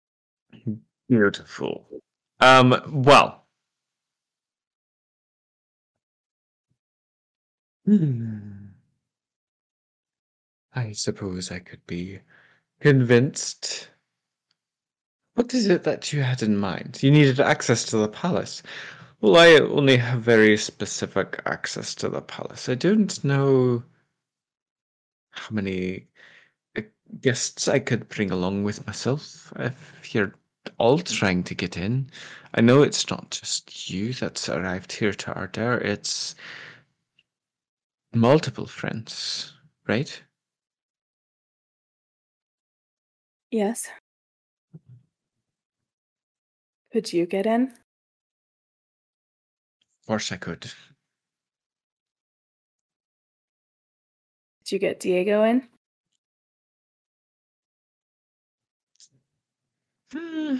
[1.08, 1.86] Beautiful.
[2.40, 2.82] Um.
[2.90, 3.46] Well.
[7.86, 8.66] Hmm.
[10.74, 12.20] I suppose I could be
[12.80, 13.88] convinced.
[15.34, 17.02] What is it that you had in mind?
[17.02, 18.62] You needed access to the palace.
[19.22, 22.68] Well, I only have very specific access to the palace.
[22.68, 23.84] I don't know
[25.30, 26.08] how many
[26.76, 26.82] uh,
[27.20, 30.34] guests I could bring along with myself if you're
[30.78, 32.10] all trying to get in.
[32.54, 36.34] I know it's not just you that's arrived here to Ardere, it's
[38.12, 39.52] multiple friends,
[39.86, 40.20] right?
[43.52, 43.88] Yes.
[46.92, 47.72] Could you get in?
[50.02, 50.60] Of course I could.
[54.64, 55.68] Did you get Diego in?
[60.12, 60.56] Hmm.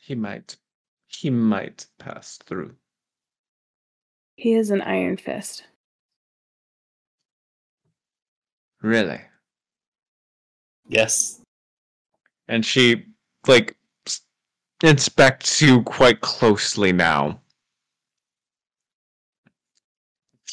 [0.00, 0.56] He might.
[1.06, 2.74] He might pass through.
[4.36, 5.64] He is an Iron Fist.
[8.80, 9.20] Really?
[10.88, 11.40] Yes.
[12.48, 13.04] And she,
[13.46, 13.81] like, s-
[14.82, 17.40] inspects you quite closely now.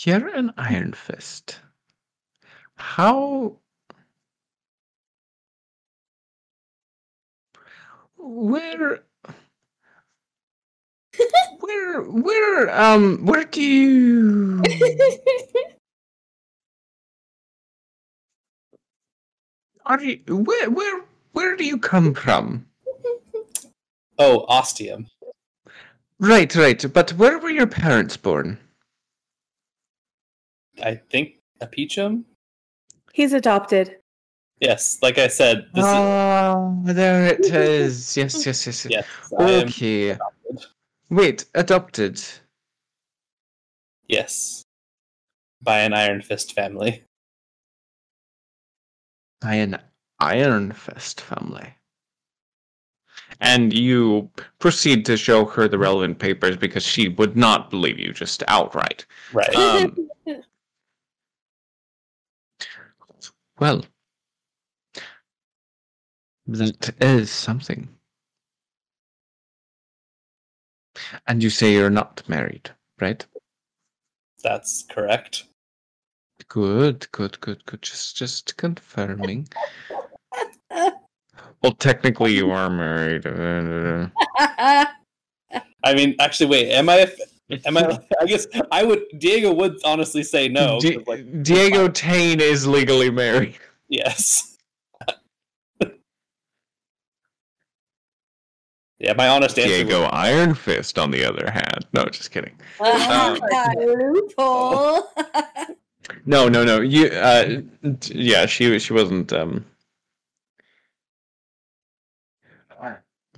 [0.05, 1.59] You're an Iron Fist.
[2.75, 3.57] How.
[8.17, 9.03] Where.
[11.59, 12.01] Where.
[12.03, 12.81] Where.
[12.81, 13.25] Um.
[13.25, 14.63] Where do you.
[19.85, 20.21] Are you.
[20.27, 20.69] Where.
[20.69, 21.01] Where.
[21.33, 22.68] Where do you come from?
[24.19, 25.07] Oh, ostium.
[26.19, 26.93] Right, right.
[26.93, 28.59] But where were your parents born?
[30.83, 32.23] I think Apichum?
[33.13, 33.95] He's adopted.
[34.59, 38.17] Yes, like I said, this is oh, there it is.
[38.17, 38.85] Yes, yes, yes.
[38.85, 38.87] yes.
[38.91, 39.05] yes.
[39.39, 40.17] I am, Okay.
[41.09, 42.21] Wait, adopted.
[44.09, 44.63] yes.
[45.61, 47.03] By an Iron Fist family.
[49.41, 49.79] by an
[50.19, 51.73] Iron Fist family.
[53.39, 54.29] And you
[54.59, 59.05] proceed to show her the relevant papers because she would not believe you just outright.
[59.33, 59.55] Right.
[59.55, 60.09] Um,
[63.59, 63.83] Well,
[66.47, 67.89] that is something.
[71.27, 72.71] And you say you're not married,
[73.01, 73.25] right?
[74.43, 75.43] That's correct.
[76.47, 77.81] Good, good, good, good.
[77.81, 79.49] Just, just confirming.
[81.61, 83.25] Well, technically, you are married.
[83.25, 84.07] Uh,
[85.83, 86.71] I mean, actually, wait.
[86.71, 87.11] Am I?
[87.65, 87.99] Am I?
[88.21, 89.03] I guess I would.
[89.17, 90.79] Diego would honestly say no.
[90.79, 93.55] Di- 'cause, like, Diego Tane is legally married.
[93.89, 94.55] yes.
[98.99, 99.69] yeah, my honest answer.
[99.69, 101.85] Diego would- Iron Fist, on the other hand.
[101.93, 102.53] No, just kidding.
[102.81, 103.39] Um,
[103.77, 105.03] Loophole.
[106.25, 106.79] No, no, no.
[106.81, 107.61] You, uh,
[108.07, 109.31] yeah, she, she wasn't.
[109.33, 109.65] Um.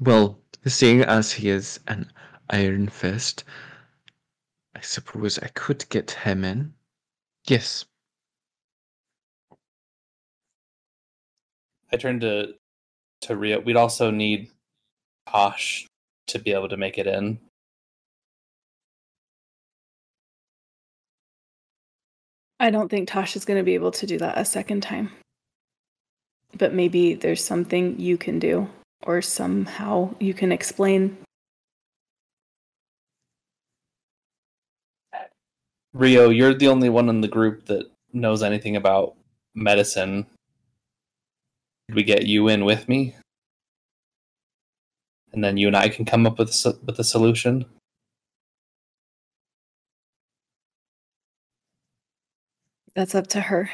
[0.01, 2.11] Well, seeing as he is an
[2.49, 3.43] Iron Fist,
[4.75, 6.73] I suppose I could get him in.
[7.47, 7.85] Yes.
[11.93, 12.55] I turned to
[13.21, 13.59] to Rio.
[13.59, 14.49] We'd also need
[15.29, 15.85] Tosh
[16.27, 17.39] to be able to make it in.
[22.59, 25.11] I don't think Tosh is going to be able to do that a second time.
[26.57, 28.67] But maybe there's something you can do,
[29.03, 31.17] or somehow you can explain.
[35.93, 39.15] Rio, you're the only one in the group that knows anything about
[39.53, 40.25] medicine.
[41.87, 43.15] Could we get you in with me?
[45.33, 47.65] And then you and I can come up with a, with a solution.
[52.95, 53.69] That's up to her.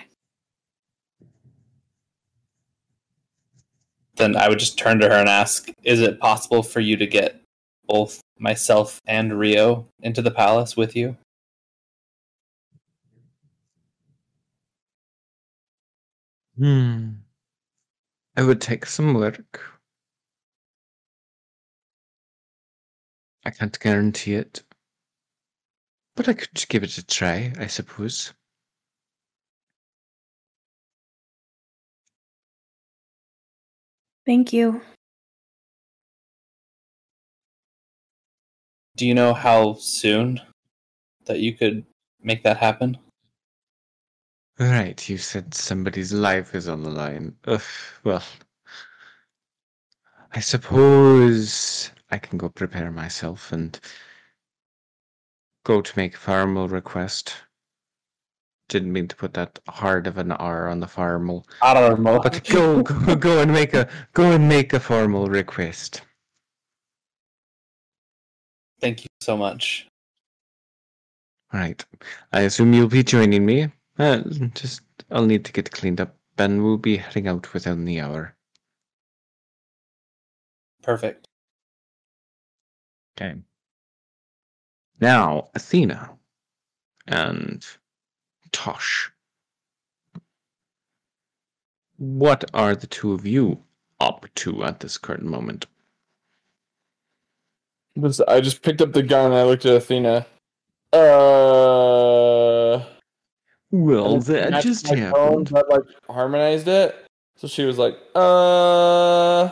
[4.17, 7.07] Then I would just turn to her and ask, "Is it possible for you to
[7.07, 7.41] get
[7.85, 11.17] both myself and Rio into the palace with you?"
[16.57, 17.17] Hmm.
[18.35, 19.61] It would take some work.
[23.45, 24.63] I can't guarantee it.
[26.15, 28.33] But I could give it a try, I suppose.
[34.27, 34.81] Thank you.
[38.97, 40.41] Do you know how soon
[41.27, 41.85] that you could
[42.21, 42.97] make that happen?
[44.59, 47.37] Right, you said somebody's life is on the line.
[47.45, 47.61] Ugh,
[48.03, 48.23] well.
[50.33, 53.79] I suppose I can go prepare myself and
[55.63, 57.33] go to make a formal request.
[58.69, 61.47] Didn't mean to put that hard of an R on the formal.
[61.61, 62.19] I don't know.
[62.19, 66.01] But go, go, go and make a go and make a formal request.
[68.81, 69.87] Thank you so much.
[71.53, 71.83] Right.
[72.33, 73.71] I assume you'll be joining me.
[73.97, 74.19] Uh,
[74.53, 78.35] just I'll need to get cleaned up, and we'll be heading out within the hour.
[80.83, 81.27] Perfect.
[83.19, 83.35] Okay.
[84.99, 86.09] Now, Athena
[87.07, 87.65] and
[88.51, 89.11] Tosh.
[91.97, 93.63] What are the two of you
[93.99, 95.65] up to at this current moment?
[98.27, 100.25] I just picked up the gun and I looked at Athena.
[100.93, 102.83] Uh.
[103.71, 105.49] Well, that just happened.
[105.49, 106.95] But like harmonized it.
[107.35, 109.49] So she was like, uh.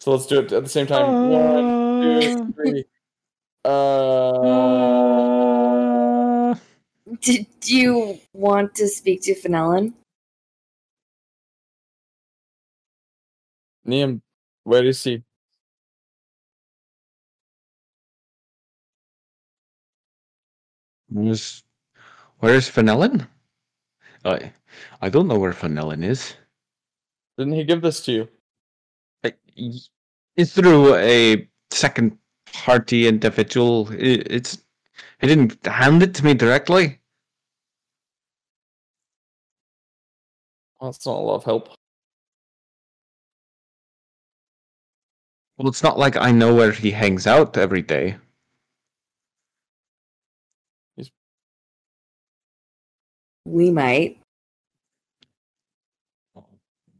[0.00, 1.30] So let's do it at the same time.
[1.30, 2.84] One, two, three.
[3.64, 5.11] Uh.
[7.20, 9.92] Did you want to speak to Finellen?
[13.86, 14.22] Niam,
[14.64, 15.22] where is he?
[21.08, 21.62] Where's,
[22.38, 23.26] where's Finellen?
[24.24, 24.52] I,
[25.00, 26.34] I don't know where Finellen is.
[27.36, 28.28] Didn't he give this to you?
[30.36, 32.16] It's through a second
[32.52, 33.88] party individual.
[33.92, 34.64] I- It's
[35.20, 37.00] he didn't hand it to me directly.
[40.82, 41.68] Well, that's not a lot of help.
[45.56, 48.16] Well, it's not like I know where he hangs out every day.
[53.44, 54.20] We might.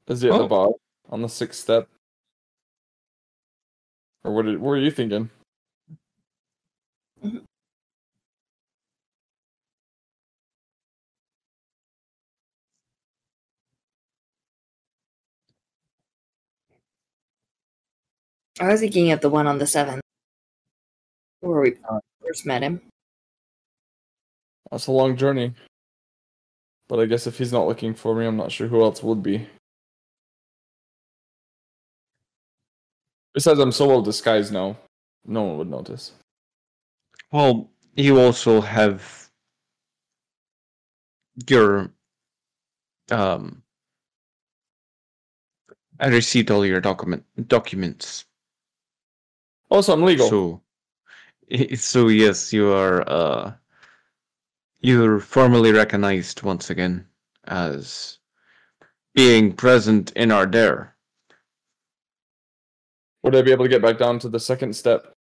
[0.07, 0.39] Is he at Oh.
[0.43, 0.69] the bar
[1.09, 1.89] on the sixth step?
[4.23, 5.29] Or what, did, what were you thinking?
[18.63, 20.03] I was thinking of the one on the seventh,
[21.41, 21.75] where we
[22.25, 22.81] first met him.
[24.71, 25.53] That's a long journey.
[26.87, 29.21] But I guess if he's not looking for me, I'm not sure who else would
[29.21, 29.49] be.
[33.35, 34.77] Besides, I'm so well disguised now,
[35.27, 36.13] no one would notice.
[37.33, 39.29] Well, you also have
[41.49, 41.91] your
[43.11, 43.61] um
[45.99, 48.25] I received all your document documents.
[49.73, 50.29] Also, I'm legal.
[50.29, 50.63] So
[51.77, 53.55] so yes, you are uh
[54.81, 57.07] you're formally recognized once again
[57.45, 58.19] as
[59.15, 60.91] being present in Ardere.
[63.23, 65.17] Would I be able to get back down to the second step?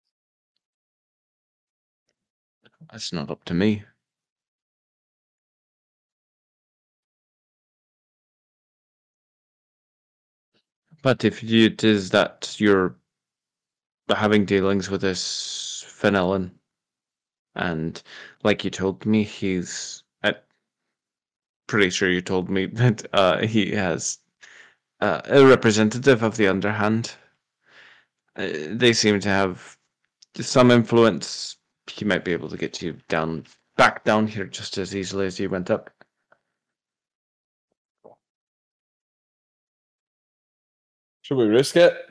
[2.91, 3.85] That's not up to me.
[11.03, 12.97] But if it is that you're
[14.17, 16.51] having dealings with this Finellen,
[17.55, 18.03] and
[18.45, 20.35] like you told me, he's i
[21.67, 24.19] pretty sure you told me that uh, he has
[25.01, 27.15] uh, a representative of the underhand.
[28.37, 29.77] Uh, they seem to have
[30.37, 31.57] some influence.
[31.89, 33.45] He might be able to get you down,
[33.77, 35.91] back down here just as easily as you went up.
[41.23, 42.08] Should we risk it?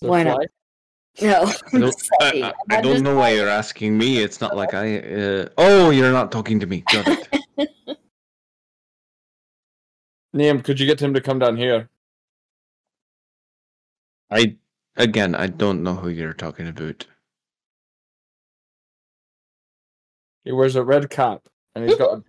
[0.00, 0.36] Does it Why not?
[0.36, 0.46] fly?
[1.28, 2.24] No, I don't, I.
[2.26, 4.18] I- I I'm don't know why you're asking me.
[4.18, 4.98] It's not like I.
[4.98, 5.48] Uh...
[5.58, 6.82] Oh, you're not talking to me.
[6.92, 7.28] Got it.
[10.34, 11.88] Niam, could you get him to come down here?
[14.30, 14.56] I
[14.96, 17.06] again, I don't know who you're talking about.
[20.44, 22.22] He wears a red cap and he's got a.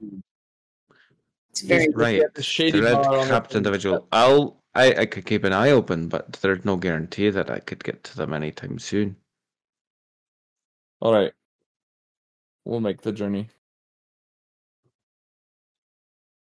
[1.49, 2.21] It's very He's right.
[2.33, 4.07] the shady The red bar on the capped individual.
[4.11, 4.61] I'll.
[4.77, 8.03] I, I could keep an eye open, but there's no guarantee that I could get
[8.03, 9.15] to them anytime soon.
[11.01, 11.33] All right.
[12.63, 13.49] We'll make the journey.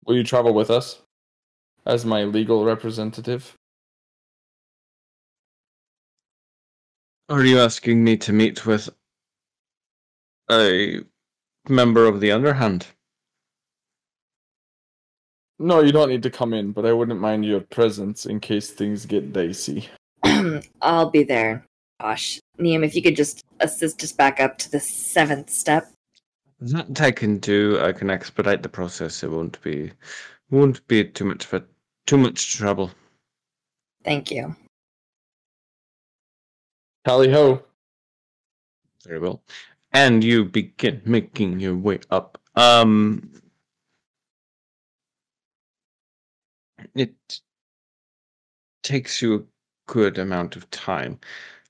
[0.04, 1.00] Will you travel with us
[1.86, 3.56] as my legal representative?
[7.30, 8.90] Are you asking me to meet with
[10.50, 11.00] a
[11.70, 12.86] member of the underhand?
[15.62, 18.70] No, you don't need to come in, but I wouldn't mind your presence in case
[18.70, 19.86] things get dicey.
[20.80, 21.66] I'll be there.
[22.00, 25.92] Gosh, Niam, if you could just assist us back up to the seventh step.
[26.60, 27.78] That I can do.
[27.78, 29.22] I can expedite the process.
[29.22, 29.92] It won't be,
[30.50, 31.62] won't be too much for
[32.06, 32.90] too much trouble.
[34.02, 34.56] Thank you.
[37.04, 37.62] Tally ho.
[39.04, 39.42] Very well.
[39.92, 42.38] And you begin making your way up.
[42.56, 43.30] Um,
[46.94, 47.14] it
[48.82, 49.42] takes you a
[49.86, 51.18] good amount of time.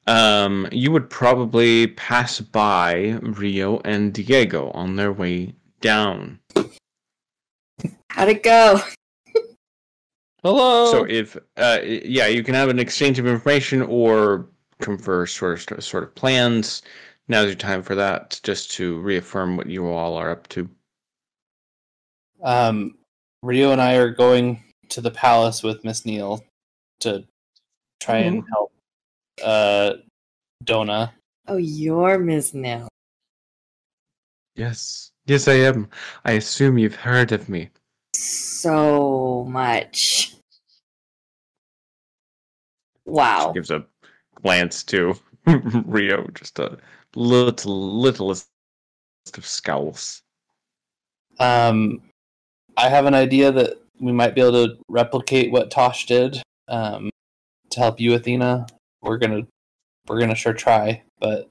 [0.07, 6.41] Um, you would probably pass by Rio and Diego on their way down.
[8.09, 8.81] How'd it go?
[10.43, 10.91] Hello.
[10.91, 14.49] So if uh, yeah, you can have an exchange of information or
[14.81, 16.83] confer sort of sort of plans.
[17.29, 20.69] Now's your time for that, just to reaffirm what you all are up to.
[22.43, 22.97] Um,
[23.43, 26.43] Rio and I are going to the palace with Misnyl
[27.01, 27.25] to
[28.01, 28.73] try and help
[29.43, 29.95] uh,
[30.65, 31.13] Dona.
[31.49, 32.89] Oh, you're Misnyl.
[34.57, 35.89] Yes, yes, I am.
[36.25, 37.71] I assume you've heard of me.
[38.15, 39.97] So much.
[39.97, 40.37] She
[43.07, 43.53] Wow.
[43.53, 43.85] gives a
[44.43, 45.15] glance to
[45.87, 46.79] Rio, just a
[47.15, 48.49] little littlest
[49.37, 50.23] of scowls.
[51.39, 52.03] Um,
[52.77, 57.11] I have an idea that we might be able to replicate what Tosh did um,
[57.71, 58.67] to help you, Athena.
[59.03, 59.43] We're gonna
[60.09, 61.49] we're gonna sure try, but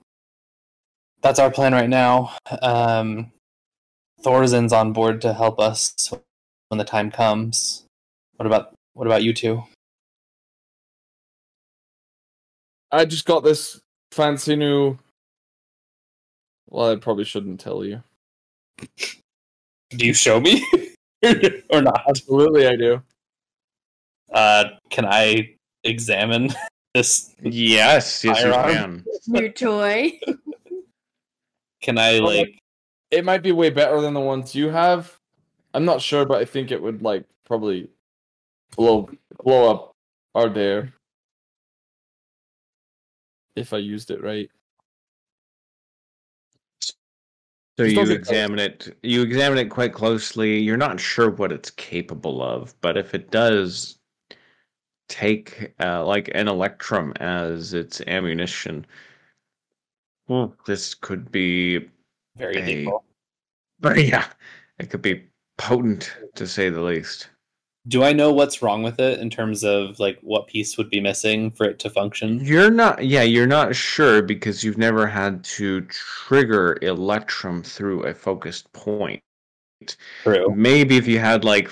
[1.21, 2.35] that's our plan right now.
[2.61, 3.31] Um,
[4.23, 5.93] Thorzin's on board to help us
[6.69, 7.85] when the time comes.
[8.37, 9.63] What about what about you two?
[12.91, 13.79] I just got this
[14.11, 14.97] fancy new.
[16.69, 18.03] Well, I probably shouldn't tell you.
[19.91, 20.65] Do you show me
[21.70, 22.03] or not?
[22.07, 23.01] Absolutely, I do.
[24.32, 26.53] Uh, can I examine
[26.93, 27.36] this?
[27.41, 29.05] Yes, yes, you can.
[29.28, 30.20] New toy.
[31.82, 32.59] Can I Oh, like?
[33.11, 35.17] It might be way better than the ones you have.
[35.74, 37.89] I'm not sure, but I think it would like probably
[38.76, 39.09] blow
[39.43, 39.95] blow up
[40.36, 40.93] Ardere
[43.55, 44.49] if I used it right.
[47.80, 48.97] So you examine it.
[49.03, 50.59] You examine it quite closely.
[50.59, 53.97] You're not sure what it's capable of, but if it does
[55.07, 58.86] take uh, like an electrum as its ammunition.
[60.27, 61.89] Well, this could be,
[62.36, 63.05] Very lethal.
[63.80, 64.27] but yeah,
[64.77, 65.23] it could be
[65.57, 67.30] potent to say the least.
[67.88, 70.99] Do I know what's wrong with it in terms of like what piece would be
[70.99, 72.39] missing for it to function?
[72.43, 78.13] You're not, yeah, you're not sure because you've never had to trigger electrum through a
[78.13, 79.21] focused point.
[80.23, 80.53] True.
[80.53, 81.71] Maybe if you had like,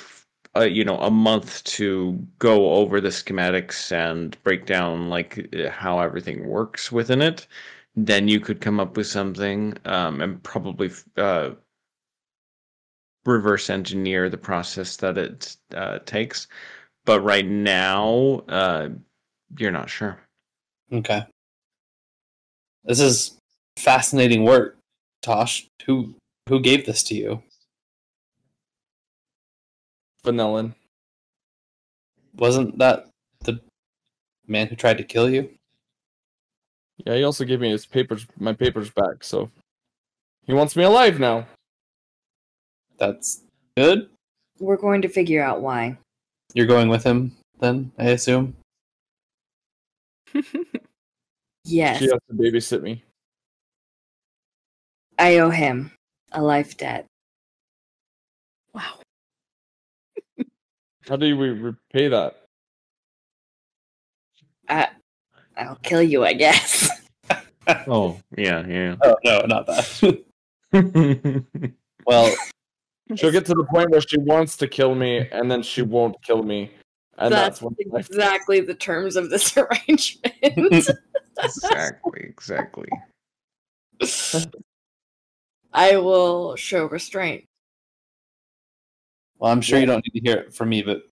[0.55, 5.99] uh, you know, a month to go over the schematics and break down like how
[5.99, 7.47] everything works within it,
[7.95, 11.51] then you could come up with something um, and probably uh,
[13.27, 16.47] reverse engineer the process that it uh, takes.
[17.05, 18.89] But right now, uh,
[19.57, 20.19] you're not sure.
[20.91, 21.25] Okay.
[22.83, 23.37] This is
[23.77, 24.77] fascinating work,
[25.21, 25.67] Tosh.
[25.85, 26.15] Who
[26.49, 27.43] who gave this to you?
[30.23, 30.73] Finellen.
[32.35, 33.07] Wasn't that
[33.41, 33.59] the
[34.47, 35.49] man who tried to kill you?
[37.05, 39.23] Yeah, he also gave me his papers, my papers back.
[39.23, 39.51] So
[40.45, 41.45] he wants me alive now.
[42.97, 43.41] That's
[43.75, 44.09] good.
[44.59, 45.97] We're going to figure out why.
[46.53, 48.55] You're going with him then, I assume.
[51.69, 53.03] Yes, She has to babysit me.
[55.19, 55.91] I owe him
[56.31, 57.05] a life debt.
[58.73, 58.99] wow.
[61.05, 62.41] How do we repay that?
[64.69, 64.87] I,
[65.57, 66.89] I'll kill you, I guess.
[67.85, 68.95] Oh, yeah, yeah.
[69.03, 70.23] Oh no, not that.
[72.05, 72.33] well,
[73.15, 76.21] She'll get to the point where she wants to kill me, and then she won't
[76.23, 76.71] kill me,
[77.17, 80.33] and that's, That's exactly the terms of this arrangement.
[81.39, 82.89] exactly, exactly.
[85.73, 87.45] I will show restraint.
[89.39, 91.03] well, I'm sure you don't need to hear it from me, but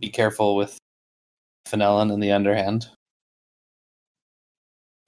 [0.00, 0.78] be careful with
[1.68, 2.88] Finellen in the underhand.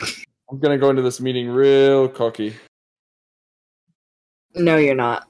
[0.03, 2.55] I'm gonna go into this meeting real cocky.
[4.55, 5.29] No, you're not.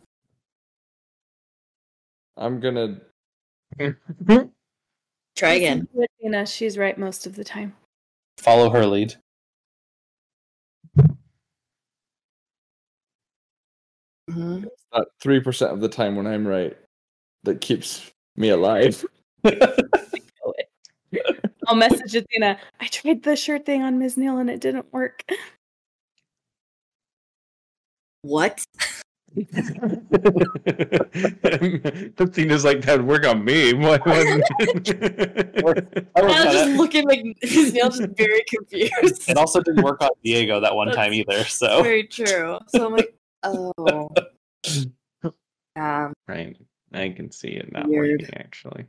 [2.36, 3.00] I'm gonna.
[5.36, 5.86] Try again.
[6.20, 7.74] Tina, she's right most of the time.
[8.38, 9.14] Follow her lead.
[14.30, 14.66] Mhm.
[14.92, 16.76] That three percent of the time when I'm right,
[17.44, 19.04] that keeps me alive.
[21.66, 22.58] I'll message Athena.
[22.80, 25.24] I tried the shirt thing on Misnyl and it didn't work.
[28.22, 28.64] What?
[32.18, 33.74] Athena's like that work on me.
[33.74, 34.44] Why wasn't
[36.16, 36.76] I I was just it.
[36.76, 39.28] looking like Neil, just very confused.
[39.28, 41.44] It also didn't work on Diego that one time either.
[41.44, 42.58] So Very true.
[42.68, 43.72] So I'm like, oh.
[45.76, 46.56] Um, right.
[46.94, 48.22] I can see it not Weird.
[48.22, 48.86] working actually.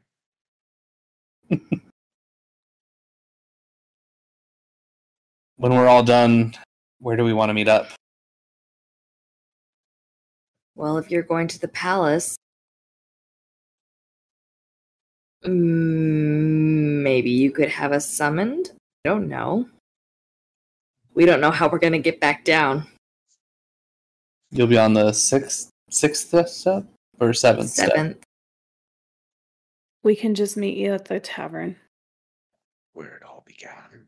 [5.58, 6.54] when we're all done,
[7.00, 7.90] where do we want to meet up?
[10.78, 12.38] Well, if you're going to the palace,
[15.44, 18.72] mm, maybe you could have us summoned.
[19.04, 19.68] I don't know.
[21.16, 22.86] We don't know how we're gonna get back down.
[24.52, 26.86] You'll be on the sixth sixth step
[27.20, 27.90] or seventh step.
[27.90, 28.24] Seventh.
[30.04, 31.76] We can just meet you at the tavern.
[32.94, 34.08] Where it all began.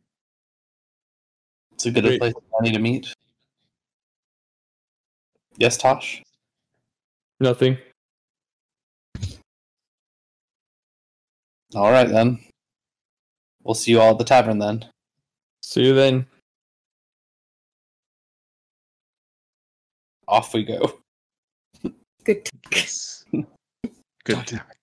[1.73, 2.19] It's a good Great.
[2.19, 3.11] place I need to meet.
[5.57, 6.21] Yes, Tosh.
[7.39, 7.77] Nothing.
[11.75, 12.39] All right then.
[13.63, 14.85] We'll see you all at the tavern then.
[15.61, 16.25] See you then.
[20.27, 20.99] Off we go.
[22.23, 22.49] Good.
[22.71, 23.25] Yes.
[24.25, 24.77] Good tack.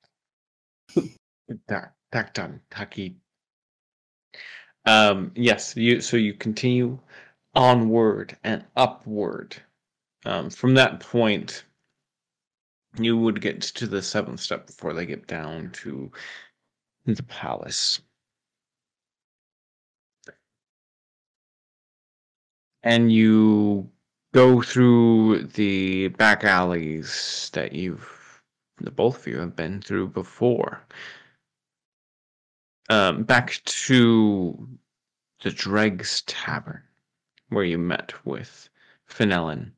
[0.95, 1.93] Good tack.
[2.13, 2.61] Tacked on.
[2.71, 3.17] Tacky.
[4.87, 6.99] Um, yes, you so you continue
[7.55, 9.57] onward and upward.
[10.25, 11.65] Um, from that point,
[12.99, 16.11] you would get to the seventh step before they get down to
[17.05, 18.01] the palace.
[22.83, 23.91] And you
[24.33, 28.43] go through the back alleys that you've
[28.79, 30.87] the both of you have been through before.
[32.89, 34.69] Um, back to
[35.43, 36.83] the Dregs Tavern,
[37.49, 38.69] where you met with
[39.09, 39.73] Finellen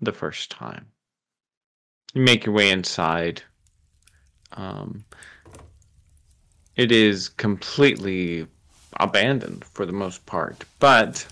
[0.00, 0.86] the first time.
[2.16, 3.42] You make your way inside.
[4.52, 5.04] Um,
[6.74, 8.46] it is completely
[8.98, 11.26] abandoned for the most part, but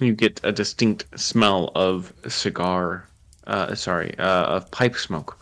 [0.00, 3.08] you get a distinct smell of cigar,
[3.46, 5.38] uh, sorry, uh, of pipe smoke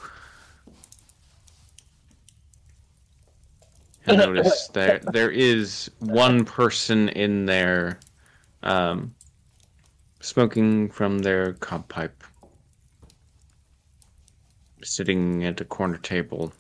[4.07, 7.99] And notice there there is one person in there,
[8.63, 9.15] um,
[10.21, 12.23] smoking from their cob pipe,
[14.83, 16.53] sitting at a corner table,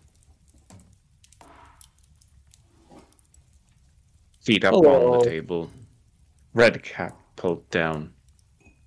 [4.42, 5.70] feet up on the table,
[6.54, 8.12] red cap pulled down.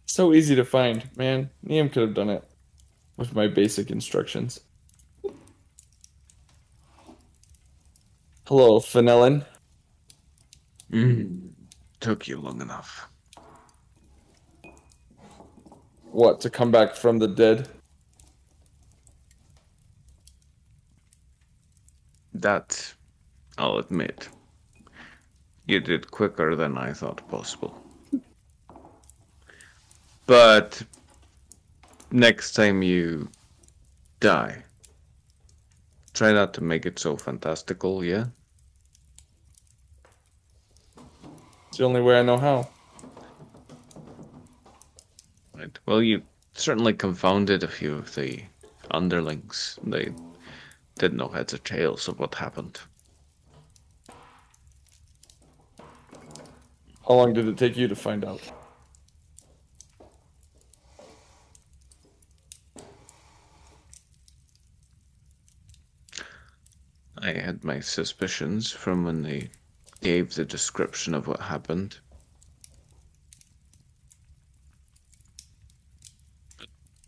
[0.05, 1.49] So easy to find, man.
[1.65, 2.43] Liam could have done it
[3.17, 4.59] with my basic instructions.
[8.45, 9.45] Hello, Finellen.
[10.91, 11.51] Mm,
[12.01, 13.07] took you long enough.
[16.13, 17.67] What, to come back from the dead?
[22.35, 22.93] That,
[23.57, 24.29] I'll admit,
[25.65, 27.75] you did quicker than I thought possible.
[30.27, 30.83] But
[32.11, 33.27] next time you
[34.19, 34.63] die,
[36.13, 38.25] try not to make it so fantastical, yeah?
[41.69, 42.69] It's the only way I know how.
[45.63, 45.79] Right.
[45.85, 46.23] Well, you
[46.55, 48.43] certainly confounded a few of the
[48.91, 49.79] underlings.
[49.81, 50.13] They
[50.99, 52.81] didn't know heads or tails of what happened.
[57.07, 58.41] How long did it take you to find out?
[67.19, 69.49] I had my suspicions from when they
[70.01, 71.99] gave the description of what happened.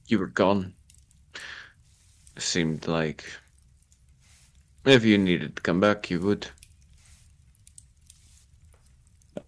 [0.08, 0.74] You were gone.
[2.36, 3.26] It seemed like
[4.86, 6.48] if you needed to come back, you would.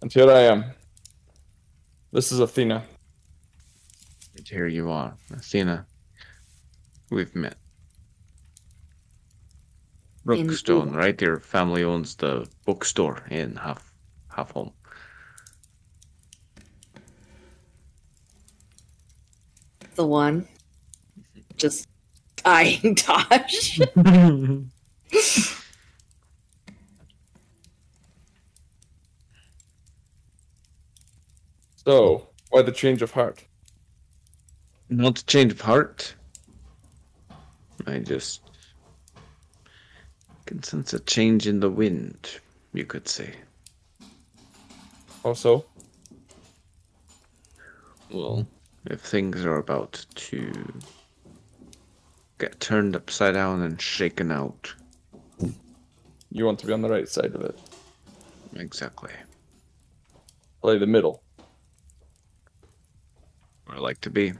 [0.02, 0.64] And here I am.
[2.12, 2.84] This is Athena.
[4.36, 5.86] And here you are, Athena.
[7.10, 7.56] We've met.
[10.24, 10.96] Brookstone, Indeed.
[10.96, 11.20] right?
[11.20, 13.92] Your family owns the bookstore in Half
[14.28, 14.72] Half Home.
[19.98, 20.46] The one.
[21.56, 21.88] Just
[22.44, 23.80] eyeing Tosh.
[31.84, 33.42] So, why the change of heart?
[34.90, 36.14] Not a change of heart.
[37.86, 38.42] I just
[40.44, 42.28] can sense a change in the wind,
[42.74, 43.32] you could say.
[45.24, 45.64] Also,
[48.10, 48.46] Well,
[48.86, 50.52] if things are about to
[52.38, 54.72] get turned upside down and shaken out.
[56.30, 57.58] you want to be on the right side of it.
[58.56, 59.10] Exactly.
[60.62, 61.22] Play the middle.
[63.66, 64.32] Where I like to be.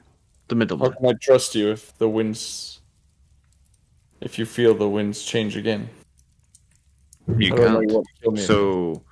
[0.48, 0.78] The middle.
[0.78, 2.80] How can I trust you if the winds.
[4.20, 5.88] If you feel the winds change again?
[7.36, 7.88] You How do I know can't.
[7.90, 8.40] you won't kill me?
[8.40, 9.02] So,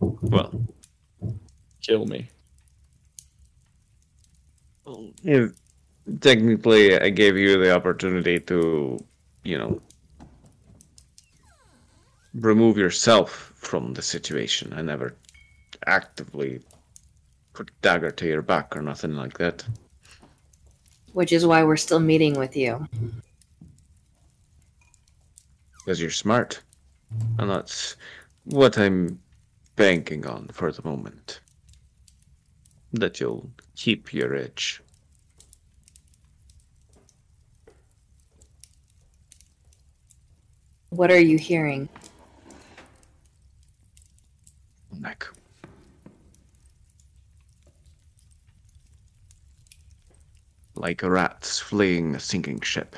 [0.00, 0.66] well,
[1.82, 2.28] kill me.
[5.24, 5.52] If
[6.20, 8.98] technically I gave you the opportunity to,
[9.42, 9.80] you know,
[12.34, 14.72] remove yourself from the situation.
[14.72, 15.14] I never
[15.86, 16.60] actively
[17.52, 19.64] put dagger to your back or nothing like that.
[21.12, 22.86] Which is why we're still meeting with you.
[25.78, 26.60] Because you're smart.
[27.38, 27.96] And that's
[28.44, 29.18] what I'm
[29.76, 31.40] banking on for the moment.
[32.96, 34.80] That you'll keep your edge.
[40.88, 41.90] What are you hearing?
[44.98, 45.26] Neck.
[50.74, 52.96] Like rats fleeing a sinking ship.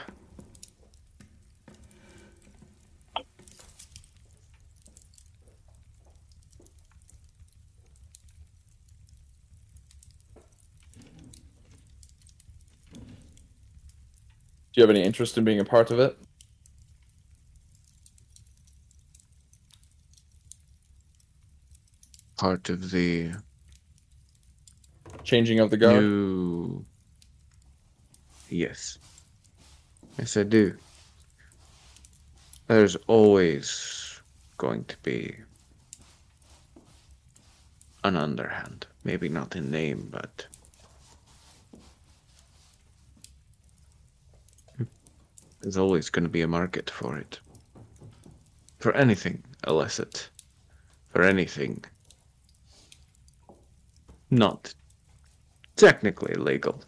[14.78, 16.16] You have any interest in being a part of it?
[22.36, 23.32] Part of the
[25.24, 26.02] Changing of the guard?
[26.02, 26.86] new.
[28.48, 28.98] Yes.
[30.16, 30.76] Yes, I do.
[32.68, 34.20] There's always
[34.58, 35.34] going to be
[38.04, 38.86] an underhand.
[39.04, 40.46] Maybe not in name, but.
[45.68, 47.40] There's always going to be a market for it.
[48.78, 50.30] For anything illicit.
[51.10, 51.84] For anything
[54.30, 54.72] not
[55.76, 56.82] technically legal.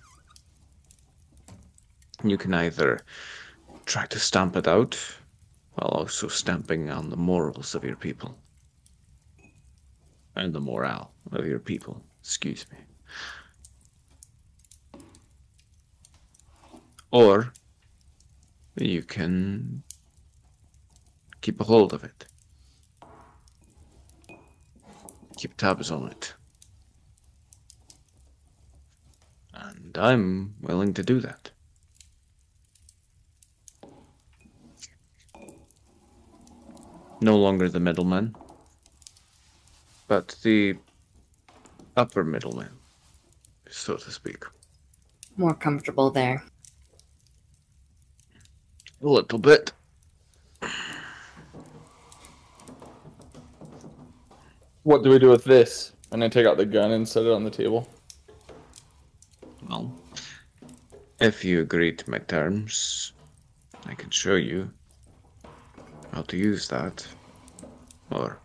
[2.25, 3.01] You can either
[3.85, 4.99] try to stamp it out
[5.75, 8.39] while also stamping on the morals of your people.
[10.37, 12.79] And the morale of your people, excuse me.
[17.11, 17.53] Or
[18.77, 19.83] you can
[21.41, 22.27] keep a hold of it.
[25.37, 26.35] Keep tabs on it.
[29.55, 31.51] And I'm willing to do that.
[37.23, 38.35] No longer the middleman,
[40.09, 40.77] but the
[41.97, 42.71] upper middleman,
[43.69, 44.45] so to speak.
[45.37, 46.43] More comfortable there.
[49.03, 49.73] A little bit.
[54.83, 55.93] What do we do with this?
[56.13, 57.89] And I take out the gun and set it on the table.
[59.69, 59.93] Well,
[61.21, 63.13] if you agree to my terms,
[63.87, 64.71] I can show you
[66.13, 67.07] how to use that.
[68.11, 68.39] Or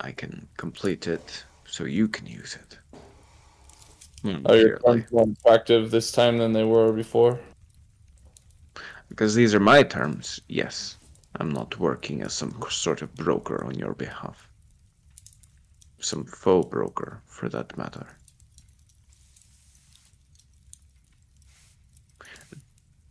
[0.00, 2.78] I can complete it so you can use it.
[4.22, 5.00] Hmm, Are your surely.
[5.00, 7.40] terms more attractive this time than they were before?
[9.12, 10.96] Because these are my terms, yes.
[11.36, 14.48] I'm not working as some sort of broker on your behalf.
[15.98, 18.06] Some faux broker, for that matter.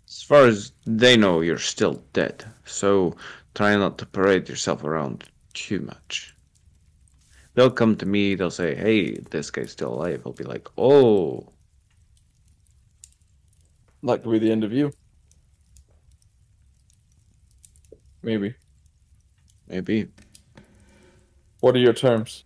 [0.08, 3.16] As far as they know, you're still dead, so
[3.54, 6.36] try not to parade yourself around too much.
[7.54, 10.24] They'll come to me, they'll say, hey, this guy's still alive.
[10.26, 11.54] I'll be like, oh,
[14.04, 14.92] could be the end of you.
[18.24, 18.54] Maybe.
[19.68, 20.08] maybe.
[21.60, 22.44] What are your terms?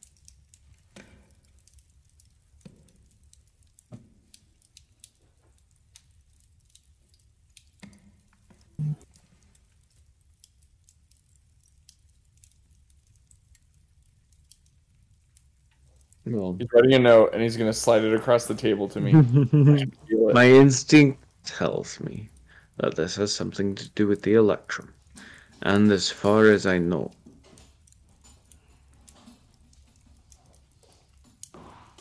[16.26, 19.14] Well, He's writing a note and he's gonna slide it across the table to me.
[20.34, 22.30] My instinct tells me
[22.78, 24.95] that this has something to do with the Electrum.
[25.62, 27.12] And as far as I know,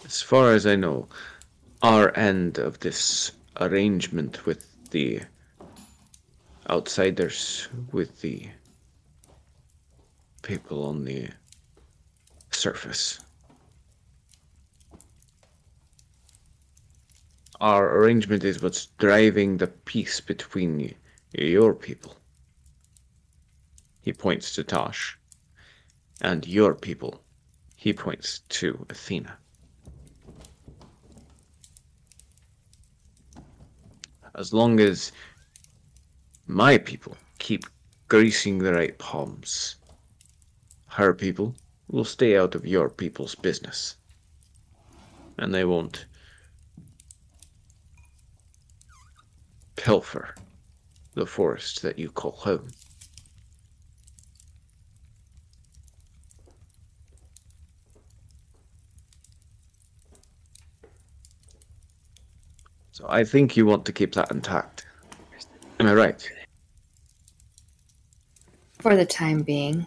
[0.05, 1.09] as far as I know,
[1.83, 5.23] our end of this arrangement with the
[6.69, 8.49] outsiders, with the
[10.43, 11.29] people on the
[12.51, 13.21] surface,
[17.61, 20.95] our arrangement is what's driving the peace between
[21.33, 22.17] your people.
[24.05, 25.19] He points to Tosh.
[26.21, 27.25] And your people.
[27.75, 29.39] He points to Athena.
[34.35, 35.11] As long as
[36.47, 37.65] my people keep
[38.09, 39.77] greasing the right palms,
[40.89, 41.55] her people
[41.89, 43.97] will stay out of your people's business.
[45.39, 46.05] And they won't
[49.77, 50.35] pilfer
[51.15, 52.69] the forest that you call home.
[62.95, 64.87] So I think you want to keep that intact.
[65.81, 66.31] Am I right?
[68.79, 69.85] For the time being.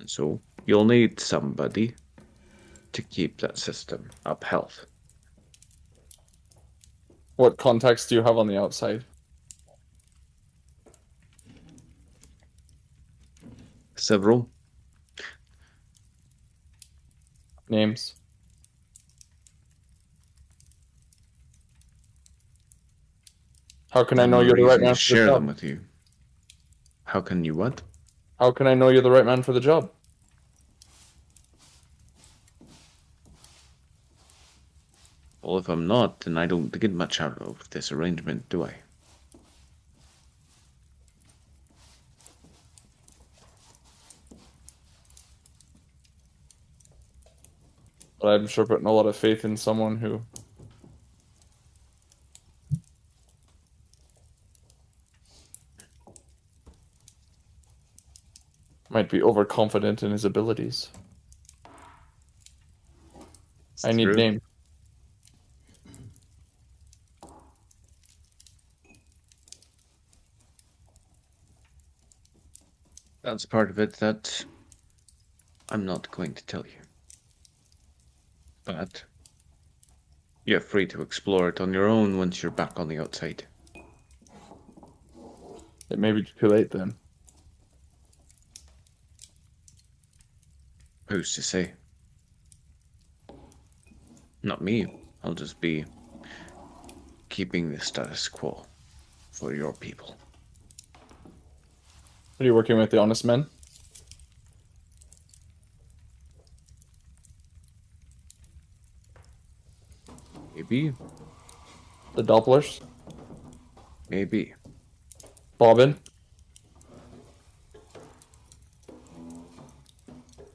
[0.00, 1.94] And so you'll need somebody
[2.94, 4.84] to keep that system upheld.
[7.36, 9.04] What contacts do you have on the outside?
[13.94, 14.50] Several.
[17.70, 18.16] Names.
[23.90, 25.80] How can I know you're the right man for the share them with you.
[27.04, 27.82] How can you what?
[28.40, 29.90] How can I know you're the right man for the job?
[35.42, 38.74] Well, if I'm not, then I don't get much out of this arrangement, do I?
[48.20, 50.20] But I'm sure putting a lot of faith in someone who
[58.90, 60.90] might be overconfident in his abilities.
[63.84, 64.14] I need True.
[64.14, 64.42] names.
[73.22, 74.44] That's part of it that
[75.70, 76.79] I'm not going to tell you.
[78.70, 79.02] But
[80.44, 83.44] You're free to explore it on your own once you're back on the outside.
[85.90, 86.94] It may be too late then.
[91.08, 91.72] Who's to say?
[94.44, 94.86] Not me.
[95.24, 95.84] I'll just be
[97.28, 98.64] keeping the status quo
[99.32, 100.16] for your people.
[102.38, 103.46] Are you working with the honest men?
[110.70, 110.94] Maybe,
[112.14, 112.80] The Dopplers?
[114.08, 114.54] maybe.
[115.58, 115.96] Bobbin?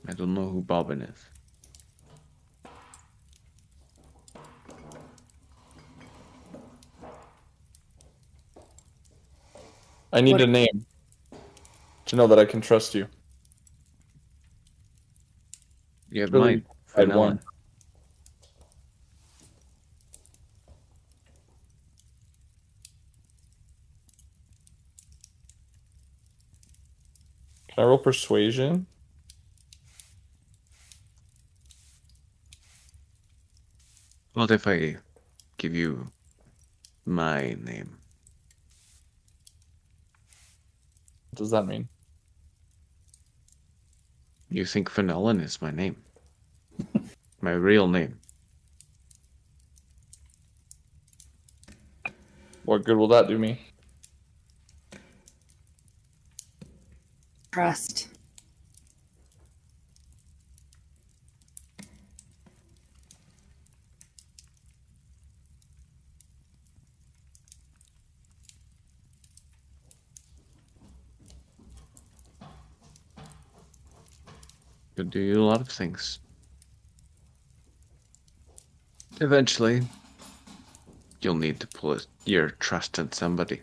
[0.08, 1.20] I don't know who Bobbin is.
[10.14, 10.86] I need What- a name
[12.06, 13.08] to know that I can trust you.
[16.10, 16.66] You have Really, mine.
[16.96, 17.28] I had Vanilla.
[17.28, 17.40] one.
[27.76, 28.88] Can I roll persuasion?
[34.34, 34.96] What if I
[35.58, 36.08] give you
[37.06, 37.98] my name?
[41.32, 41.90] What does that mean?
[44.50, 45.98] You think Finellen is my name?
[47.42, 48.18] my real name.
[52.64, 53.65] What good will that do me?
[57.56, 58.10] Trust.
[74.98, 76.20] Could do a lot of things.
[79.22, 79.88] Eventually,
[81.22, 83.62] you'll need to put your trust in somebody.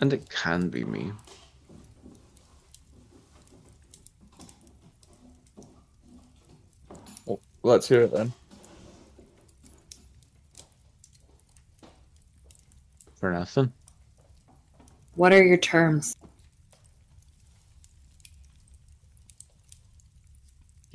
[0.00, 1.12] And it can be me.
[7.28, 8.32] Well, let's hear it then.
[13.16, 13.72] For nothing.
[15.14, 16.16] What are your terms?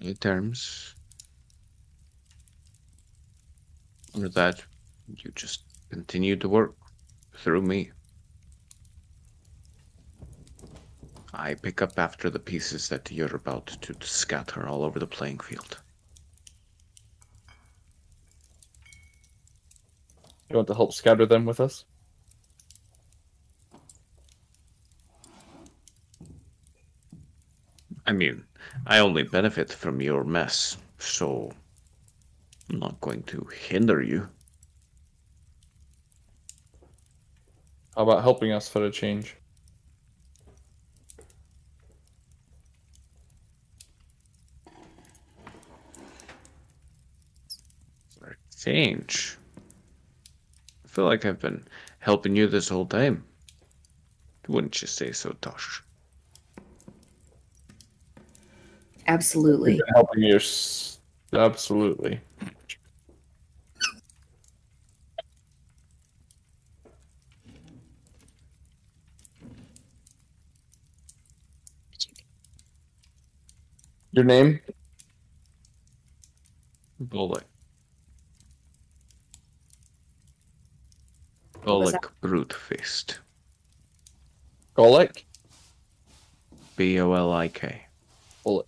[0.02, 0.96] Any terms.
[4.16, 4.64] Or that
[5.08, 6.76] you just continue to work
[7.36, 7.92] through me.
[11.34, 15.40] I pick up after the pieces that you're about to scatter all over the playing
[15.40, 15.80] field.
[20.54, 21.84] You want to help scatter them with us?
[28.06, 28.44] I mean,
[28.86, 31.52] I only benefit from your mess, so
[32.70, 34.30] I'm not going to hinder you.
[37.96, 39.36] How about helping us for a change?
[48.56, 49.40] Change.
[50.94, 51.66] I feel like I've been
[51.98, 53.24] helping you this whole time.
[54.48, 55.82] Wouldn't you say so, Tosh?
[59.08, 59.82] Absolutely.
[59.96, 60.40] Helping you.
[61.34, 62.22] Absolutely.
[74.12, 74.60] Your name?
[77.00, 77.46] Bullock.
[81.64, 83.20] What was Bullock Brute Fist.
[84.76, 85.24] Golik?
[86.76, 87.86] B O L I K.
[88.44, 88.68] Bullet.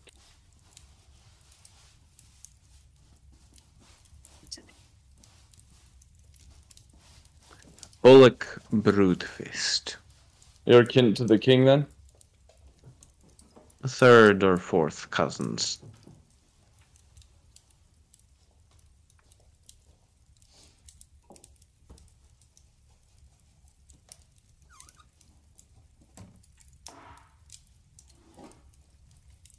[8.02, 9.98] Bullock Brute Fist.
[10.66, 11.86] You're kin to the king then?
[13.86, 15.80] Third or fourth cousins.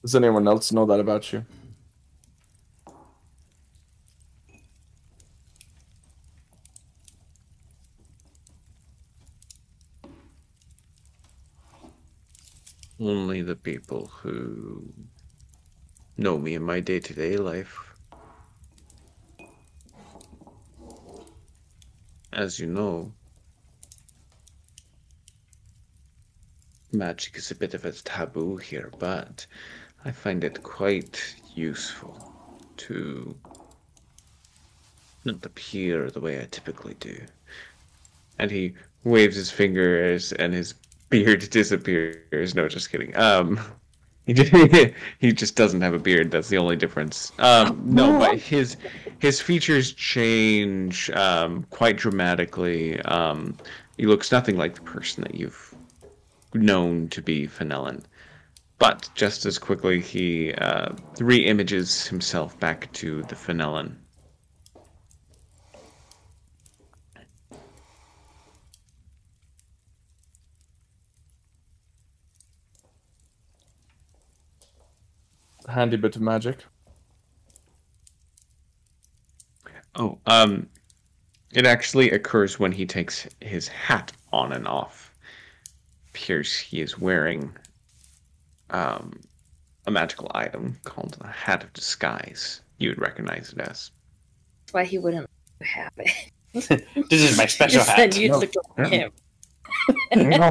[0.06, 1.44] Does anyone else know that about you?
[13.00, 14.92] Only the people who
[16.16, 17.76] know me in my day to day life.
[22.32, 23.12] As you know,
[26.92, 29.48] magic is a bit of a taboo here, but
[30.06, 32.32] I find it quite useful
[32.76, 33.36] to
[35.24, 37.18] not appear the way I typically do.
[38.38, 40.74] And he waves his fingers and his
[41.10, 42.54] beard disappears.
[42.54, 43.16] No, just kidding.
[43.16, 43.58] Um,
[44.26, 44.52] he just,
[45.18, 46.30] he just doesn't have a beard.
[46.30, 47.32] That's the only difference.
[47.40, 48.76] Um, no, but his
[49.18, 53.00] his features change um, quite dramatically.
[53.00, 53.56] Um,
[53.96, 55.74] he looks nothing like the person that you've
[56.54, 58.04] known to be Finellen.
[58.78, 63.96] But just as quickly, he uh, re-images himself back to the Finellen.
[75.68, 76.64] Handy bit of magic.
[79.96, 80.68] Oh, um,
[81.52, 85.12] it actually occurs when he takes his hat on and off.
[86.10, 87.56] Appears he is wearing
[88.70, 89.20] um,
[89.86, 92.60] a magical item called the hat of disguise.
[92.78, 93.90] You would recognize it as.
[94.64, 95.28] That's why he wouldn't
[95.62, 96.10] have it.
[97.10, 97.96] This is my special You hat.
[97.96, 98.38] said you No.
[98.38, 99.12] look like him.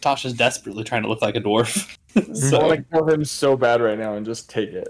[0.00, 1.96] Tosh's desperately trying to look like a dwarf.
[2.16, 2.20] I
[2.58, 4.88] want to kill him so bad right now and just take it.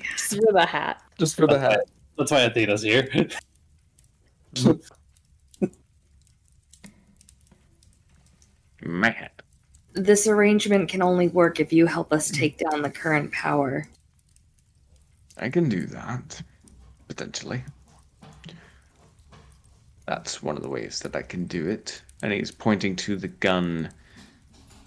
[0.00, 1.02] Just for the hat.
[1.18, 1.80] Just for the hat.
[2.18, 3.08] that's why Athena's here.
[8.84, 9.42] My hat.
[9.94, 13.86] This arrangement can only work if you help us take down the current power.
[15.38, 16.42] I can do that,
[17.08, 17.62] potentially.
[20.06, 22.02] That's one of the ways that I can do it.
[22.22, 23.90] And he's pointing to the gun,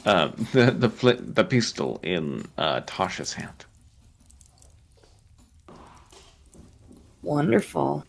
[0.06, 3.66] um, the the flint, the pistol in uh, Tosh's hand.
[7.22, 8.06] Wonderful.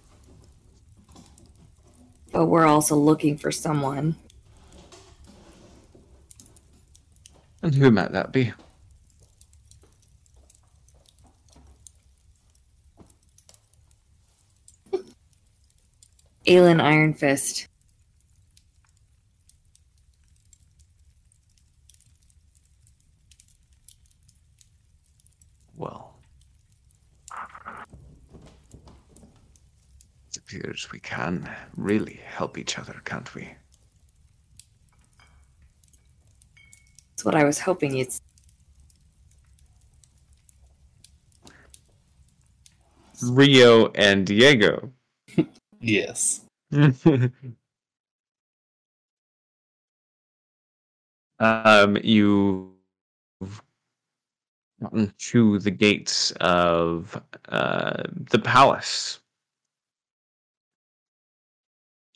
[2.32, 4.16] But we're also looking for someone.
[7.66, 8.52] And who might that be?
[16.46, 17.66] Aelin Iron Fist.
[25.74, 26.20] Well,
[30.30, 33.56] it appears we can really help each other, can't we?
[37.16, 38.12] That's what I was hoping you'd.
[43.22, 44.92] Rio and Diego.
[45.80, 46.42] yes.
[51.38, 52.74] um, you
[54.82, 57.18] gotten to the gates of
[57.48, 59.20] uh, the palace.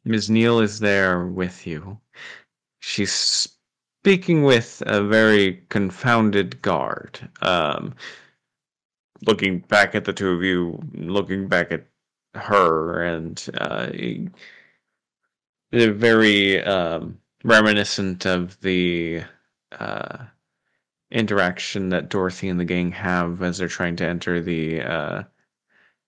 [0.07, 1.99] Misnyl is there with you.
[2.81, 3.57] She's
[4.03, 7.21] speaking with a very confounded guard.
[7.43, 7.95] Um,
[9.27, 11.85] looking back at the two of you, looking back at
[12.35, 13.91] her, and uh,
[15.73, 19.23] very um, reminiscent of the
[19.79, 20.25] uh,
[21.11, 25.23] interaction that Dorothy and the gang have as they're trying to enter the uh,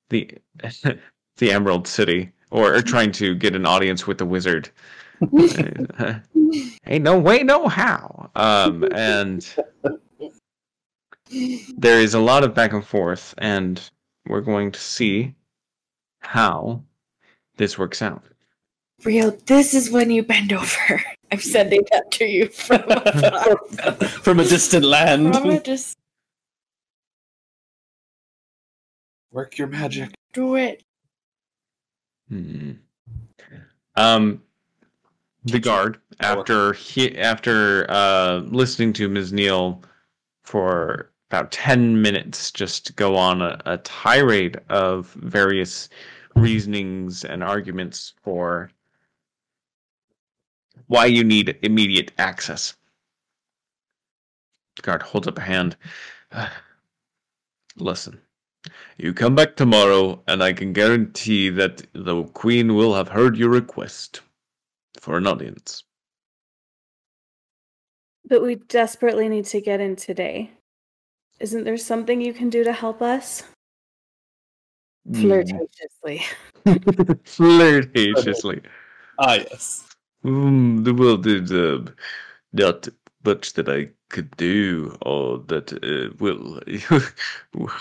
[0.09, 0.31] the
[1.37, 4.71] the Emerald City, or, or trying to get an audience with the wizard.
[6.83, 8.31] Hey, no way, no how.
[8.35, 9.47] Um, and
[11.77, 13.81] there is a lot of back and forth, and
[14.27, 15.35] we're going to see
[16.21, 16.83] how
[17.57, 18.23] this works out.
[19.05, 21.03] Rio, this is when you bend over.
[21.33, 23.57] I'm sending that to you from afar.
[24.09, 25.35] From a distant land.
[25.35, 25.97] From it, just
[29.33, 30.11] Work your magic.
[30.35, 30.85] do it.
[32.29, 32.73] Hmm.
[33.97, 34.43] Um,
[35.45, 39.83] the guard after he after uh listening to Misnyl
[40.45, 45.89] for about ten minutes, just go on a, a tirade of various
[46.37, 48.71] reasonings and arguments for
[50.87, 52.75] why you need immediate access.
[54.77, 55.77] The guard holds up a hand.
[57.77, 58.21] Listen.
[58.97, 63.49] You come back tomorrow, and I can guarantee that the Queen will have heard your
[63.51, 64.21] request
[65.03, 65.83] for an audience.
[68.25, 70.53] But we desperately need to get in today.
[71.41, 73.43] Isn't there something you can do to help us?
[75.11, 76.23] Flirtatiously.
[76.65, 78.63] Flirtatiously.
[79.19, 79.89] Ah, yes.
[80.25, 81.85] Mm, the world is uh,
[82.53, 82.87] not
[83.25, 86.61] much that I could do, or that uh, will.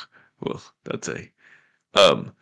[0.41, 1.31] well, that's a.
[1.93, 2.34] Um.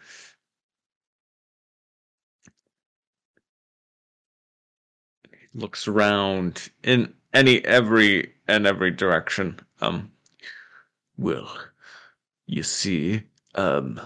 [5.60, 9.60] Looks around in any every and every direction.
[9.81, 10.11] Um.
[11.18, 11.49] Well,
[12.52, 13.22] You see,
[13.53, 14.02] um,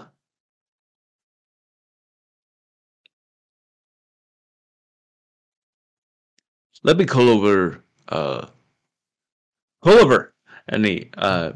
[6.82, 8.48] let me call over, uh,
[9.82, 10.34] call over,
[10.68, 11.52] and he uh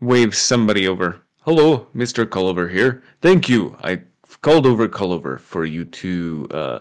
[0.00, 1.20] waves somebody over.
[1.40, 3.02] Hello, Mister Culliver here.
[3.20, 3.76] Thank you.
[3.82, 4.02] I
[4.42, 6.78] called over Culliver for you to uh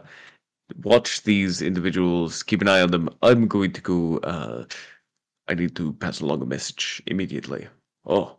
[0.83, 2.43] watch these individuals.
[2.43, 3.09] Keep an eye on them.
[3.21, 4.17] I'm going to go.
[4.19, 4.65] Uh,
[5.47, 7.67] I need to pass along a message immediately.
[8.05, 8.37] Oh,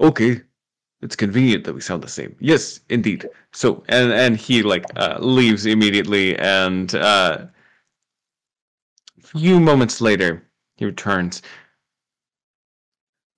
[0.00, 0.42] okay.
[1.02, 2.34] It's convenient that we sound the same.
[2.40, 3.28] Yes, indeed.
[3.52, 7.46] So, and and he like uh, leaves immediately, and uh,
[9.18, 11.42] a few moments later, he returns.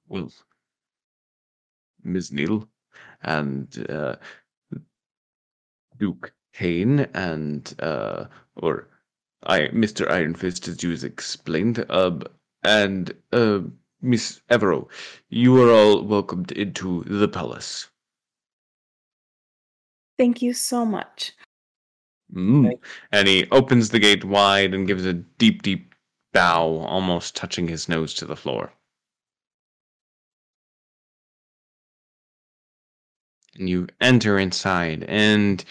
[0.08, 0.30] Well,
[2.06, 2.68] Misnyl
[3.22, 4.16] and uh,
[5.98, 8.26] Duke Kane and uh,
[8.56, 8.88] or
[9.44, 10.10] I, Mr.
[10.10, 12.18] Iron Fist, as you explained, uh,
[12.64, 13.60] and uh,
[14.00, 14.88] Miss Evero,
[15.28, 17.88] you are all welcomed into the palace.
[20.18, 21.32] Thank you so much.
[22.34, 22.72] Mm.
[23.12, 25.94] And he opens the gate wide and gives a deep, deep
[26.32, 28.72] bow, almost touching his nose to the floor.
[33.54, 35.64] And you enter inside, and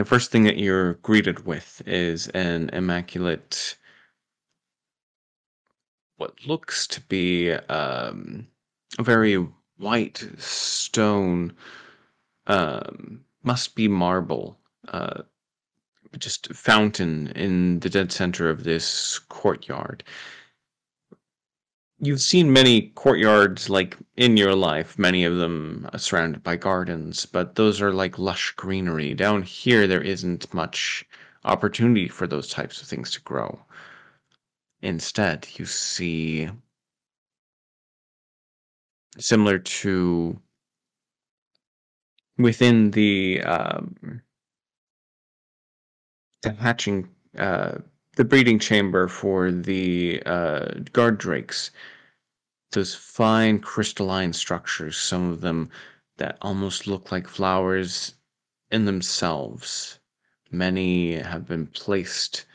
[0.00, 3.76] the first thing that you're greeted with is an immaculate,
[6.16, 8.46] what looks to be um,
[8.98, 9.36] a very
[9.76, 11.52] white stone,
[12.46, 14.58] um, must be marble,
[14.88, 15.22] uh,
[16.18, 20.02] just fountain in the dead center of this courtyard.
[22.04, 27.24] You've seen many courtyards like in your life, many of them uh, surrounded by gardens,
[27.24, 29.14] but those are like lush greenery.
[29.14, 31.06] Down here, there isn't much
[31.44, 33.58] opportunity for those types of things to grow.
[34.82, 36.50] Instead, you see
[39.18, 40.38] similar to
[42.36, 44.20] within the um,
[46.42, 47.08] the hatching
[47.38, 47.78] uh,
[48.16, 51.70] the breeding chamber for the uh, guard drakes
[52.74, 55.70] those fine crystalline structures some of them
[56.18, 58.14] that almost look like flowers
[58.70, 59.98] in themselves.
[60.50, 62.46] Many have been placed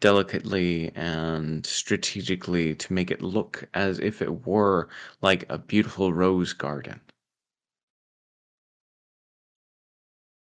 [0.00, 4.88] delicately and strategically to make it look as if it were
[5.22, 7.00] like a beautiful rose garden.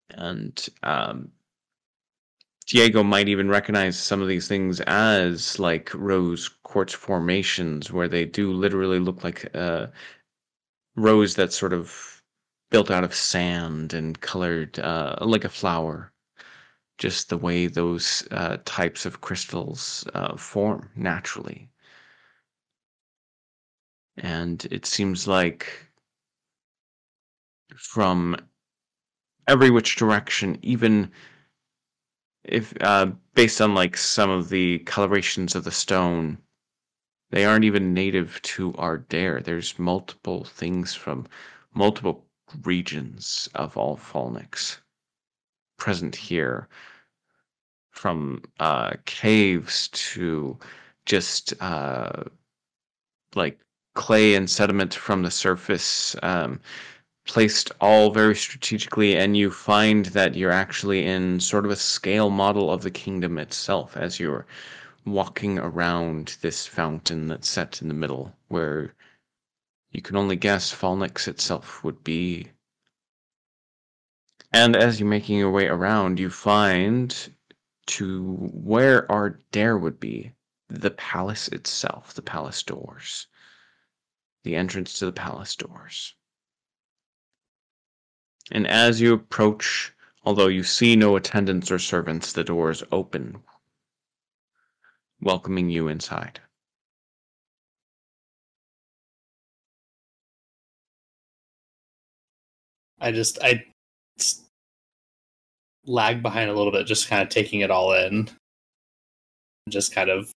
[0.10, 1.32] And um,
[2.68, 8.26] Diego might even recognize some of these things as like rose quartz formations, where they
[8.26, 9.92] do literally look like a
[10.96, 12.22] rose that's sort of
[12.70, 16.12] built out of sand and colored uh, like a flower.
[16.98, 21.70] Just the way those uh, types of crystals uh, form naturally.
[24.18, 25.88] And it seems like
[27.76, 28.38] from
[29.48, 31.12] every which direction, even
[32.43, 36.38] if uh, based on like some of the colorations of the stone,
[37.30, 39.43] they aren't even native to Ardere.
[39.43, 41.27] There's multiple things from
[41.73, 42.26] multiple
[42.63, 44.77] regions of all Falnix
[45.77, 46.68] present here,
[47.91, 50.57] from uh, caves to
[51.05, 52.23] just uh,
[53.35, 53.59] like
[53.95, 56.15] clay and sediment from the surface.
[56.23, 56.59] Um,
[57.26, 62.30] placed all very strategically, and you find that you're actually in sort of a scale
[62.30, 64.45] model of the kingdom itself as you're
[65.06, 68.93] walking around this fountain that's set in the middle, where
[69.91, 72.48] you can only guess Falnix itself would be.
[74.53, 77.15] And as you're making your way around, you find
[77.88, 80.34] to where Ardere would be
[80.69, 83.27] the palace itself, the palace doors,
[84.43, 86.15] the entrance to the palace doors.
[88.52, 89.94] And as you approach,
[90.26, 93.41] although you see no attendants or servants, the doors open,
[95.22, 96.40] welcoming you inside.
[102.99, 103.64] I just I
[105.86, 108.30] lag behind a little bit, just kind of taking it all in.
[109.69, 110.32] Just kind of,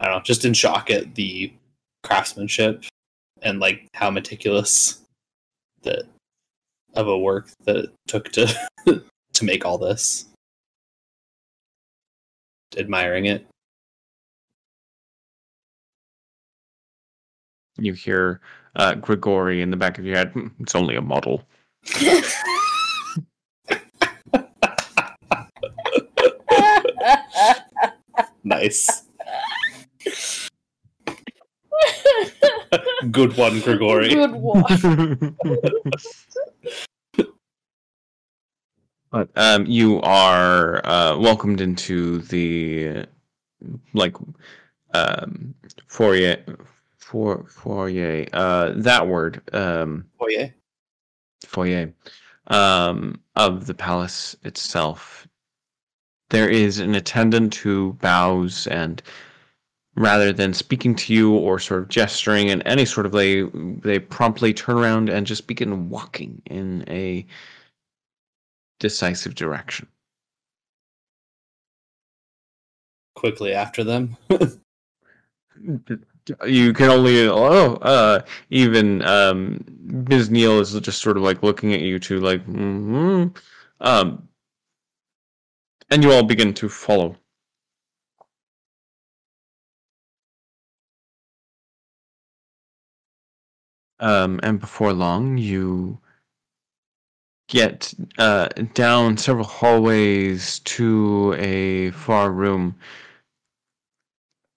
[0.00, 1.52] I don't know, just in shock at the
[2.02, 2.84] craftsmanship
[3.42, 5.00] and like how meticulous
[5.82, 6.04] that
[6.94, 8.46] of a work that it took to
[9.34, 10.26] to make all this.
[12.76, 13.46] Admiring it.
[17.78, 18.40] You hear
[18.76, 20.32] uh, Gregori in the back of your head.
[20.32, 21.42] "Hmm, It's only a model.
[28.44, 29.04] Nice.
[33.10, 34.10] Good one, Gregori.
[34.14, 35.36] Good one.
[39.12, 43.04] But um, you are uh, welcomed into the
[43.92, 44.16] like
[44.94, 45.54] um,
[45.86, 46.38] foyer,
[46.96, 48.26] for foyer.
[48.32, 50.48] Uh, that word, um, yeah.
[51.46, 51.92] foyer,
[52.46, 55.28] um, of the palace itself.
[56.30, 59.02] There is an attendant who bows and,
[59.96, 63.98] rather than speaking to you or sort of gesturing in any sort of way, they
[63.98, 67.26] promptly turn around and just begin walking in a
[68.80, 69.86] decisive direction.
[73.14, 74.16] Quickly after them.
[76.46, 81.80] You can only oh uh even um Misnyl is just sort of like looking at
[81.80, 83.26] you two like hmm
[83.80, 84.28] um
[85.90, 87.16] and you all begin to follow.
[94.02, 95.98] Um and before long you
[97.48, 102.76] get uh down several hallways to a far room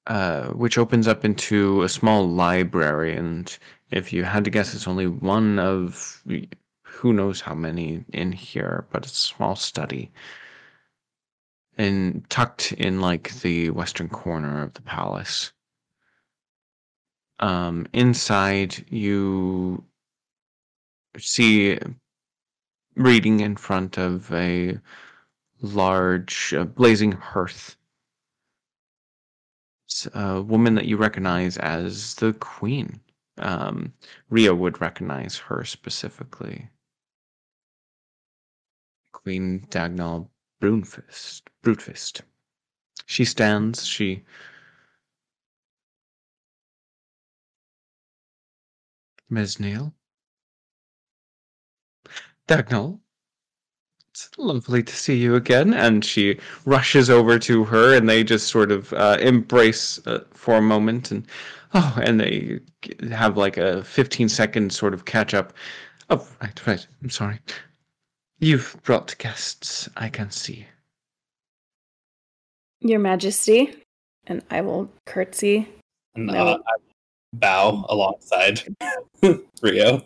[0.08, 3.16] uh, which opens up into a small library.
[3.16, 3.58] And
[3.92, 6.24] if you had to guess, it's only one of
[6.84, 10.12] who knows how many in here, but it's a small study.
[11.78, 15.52] And tucked in like the western corner of the palace.
[17.40, 19.84] Um, inside, you
[21.18, 21.78] see
[22.96, 24.80] reading in front of a
[25.62, 27.76] large uh, blazing hearth
[29.96, 33.00] it's a woman that you recognize as the queen.
[33.38, 33.94] Um,
[34.30, 36.70] Ria would recognize her specifically.
[39.14, 40.28] Queen Dagnall
[40.62, 41.44] Brunfist.
[41.64, 42.22] Brutfist.
[43.06, 44.24] She stands, she
[49.32, 49.94] Misnyl.
[52.48, 53.00] Dagnall.
[54.12, 55.74] It's lovely to see you again.
[55.74, 60.56] And she rushes over to her, and they just sort of uh, embrace uh, for
[60.56, 61.28] a moment, and
[61.74, 62.60] oh, and they
[63.12, 65.54] have like a fifteen second sort of catch up.
[66.10, 66.88] Oh, right, right.
[67.04, 67.40] I'm sorry.
[68.40, 69.90] You've brought guests.
[69.98, 70.66] I can see.
[72.80, 73.76] Your Majesty,
[74.28, 75.68] and I will curtsy.
[76.16, 76.34] And No.
[76.34, 76.74] uh, I
[77.40, 78.62] bow alongside
[79.62, 80.02] Rio.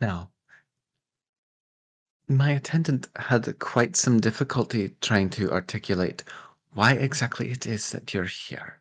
[0.00, 0.30] Now,
[2.28, 6.24] my attendant had quite some difficulty trying to articulate
[6.72, 8.80] why exactly it is that you're here.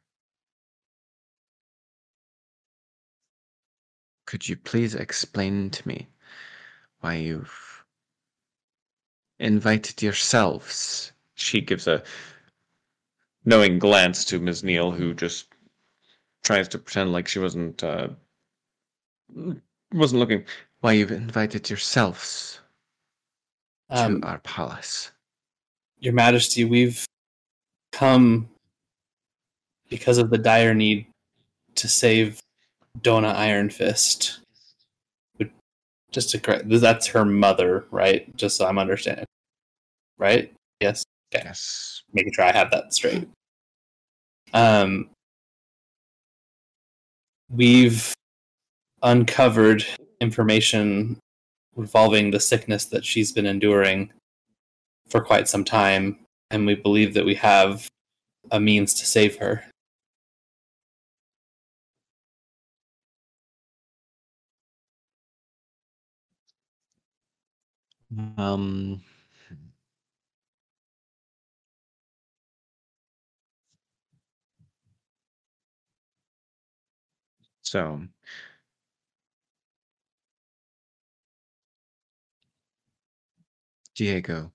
[4.25, 6.07] Could you please explain to me
[6.99, 7.83] why you've
[9.39, 11.11] invited yourselves?
[11.33, 12.03] She gives a
[13.45, 15.47] knowing glance to Misnyl, who just
[16.43, 18.09] tries to pretend like she wasn't uh,
[19.93, 20.45] wasn't looking.
[20.81, 22.61] Why you've invited yourselves
[23.89, 25.11] Um, to our palace?
[25.99, 27.05] Your Majesty, we've
[27.91, 28.49] come
[29.89, 31.07] because of the dire need
[31.75, 32.39] to save
[33.01, 34.39] Dona Iron Fist.
[36.11, 38.35] Just to correct, that's her mother, right?
[38.35, 39.25] Just so I'm understanding.
[40.17, 40.51] Right?
[40.79, 41.03] Yes.
[41.33, 41.43] Okay.
[41.45, 41.98] Yes.
[42.13, 43.27] Making sure I have that straight.
[44.53, 45.09] Um,
[47.49, 48.13] we've
[49.03, 49.85] uncovered
[50.19, 51.17] information
[51.77, 54.11] involving the sickness that she's been enduring
[55.09, 56.19] for quite some time,
[56.51, 57.87] and we believe that we have
[58.51, 59.63] a means to save her.
[68.37, 69.01] Um.
[77.69, 78.01] So,
[83.93, 84.51] Diego,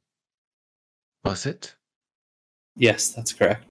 [1.24, 1.76] was it
[2.74, 3.68] Yes, that's correct.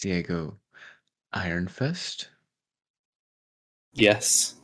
[0.00, 0.58] Diego
[1.32, 2.30] Iron Fist?
[3.92, 4.56] Yes.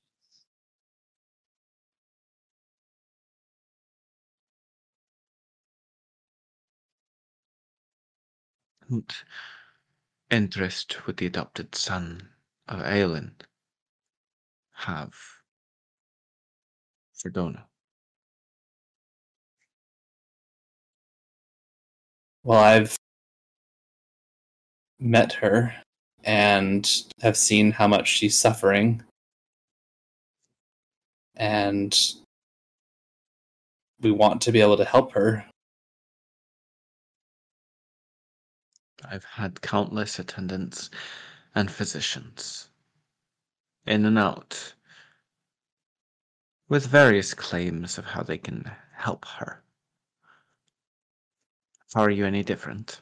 [10.33, 12.31] Interest with the adopted son
[12.67, 13.35] of Aelin
[14.79, 15.13] have
[17.15, 17.67] for Dona?
[22.45, 22.97] Well, I've
[25.01, 25.75] met her
[26.25, 26.89] and
[27.21, 29.03] have seen how much she's suffering.
[31.37, 31.97] And
[34.01, 35.45] we want to be able to help her.
[39.05, 40.91] I've had countless attendants
[41.55, 42.68] and physicians
[43.89, 44.75] in and out
[46.69, 49.63] with various claims of how they can help her.
[51.95, 53.01] How are you any different?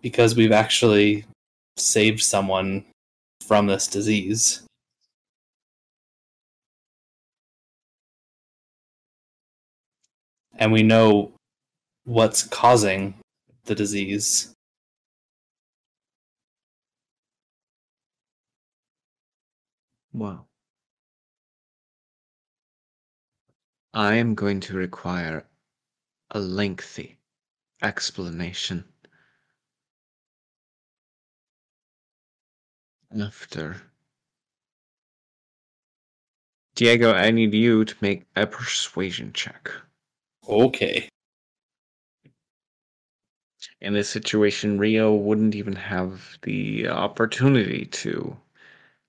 [0.00, 1.24] Because we've actually
[1.76, 2.84] saved someone
[3.46, 4.62] from this disease.
[10.56, 11.32] And we know
[12.04, 13.14] what's causing
[13.64, 14.52] the disease.
[20.14, 20.46] Well,
[23.94, 25.46] I am going to require
[26.30, 27.18] a lengthy
[27.82, 28.84] explanation
[33.20, 33.82] after.
[36.74, 39.70] Diego, I need you to make a persuasion check.
[40.48, 41.08] Okay.
[43.80, 48.36] In this situation, Rio wouldn't even have the opportunity to,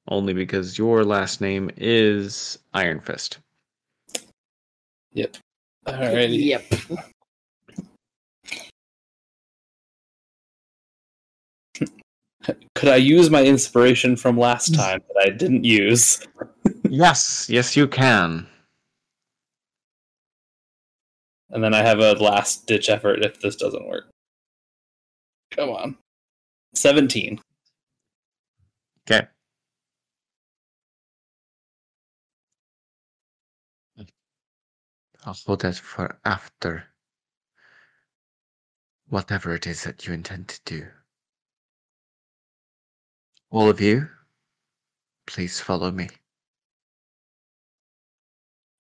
[0.08, 3.40] only because your last name is Iron Fist.
[5.14, 5.38] Yep.
[5.88, 6.46] Alrighty.
[6.46, 6.64] Yep.
[12.76, 16.26] Could I use my inspiration from last time that I didn't use?
[16.90, 18.46] Yes, yes, you can.
[21.50, 24.10] And then I have a last ditch effort if this doesn't work.
[25.52, 25.98] Come on.
[26.76, 27.40] 17.
[29.10, 29.26] Okay.
[35.26, 36.86] I'll hold that for after
[39.10, 40.88] whatever it is that you intend to do.
[43.52, 44.08] All of you,
[45.28, 46.10] please follow me.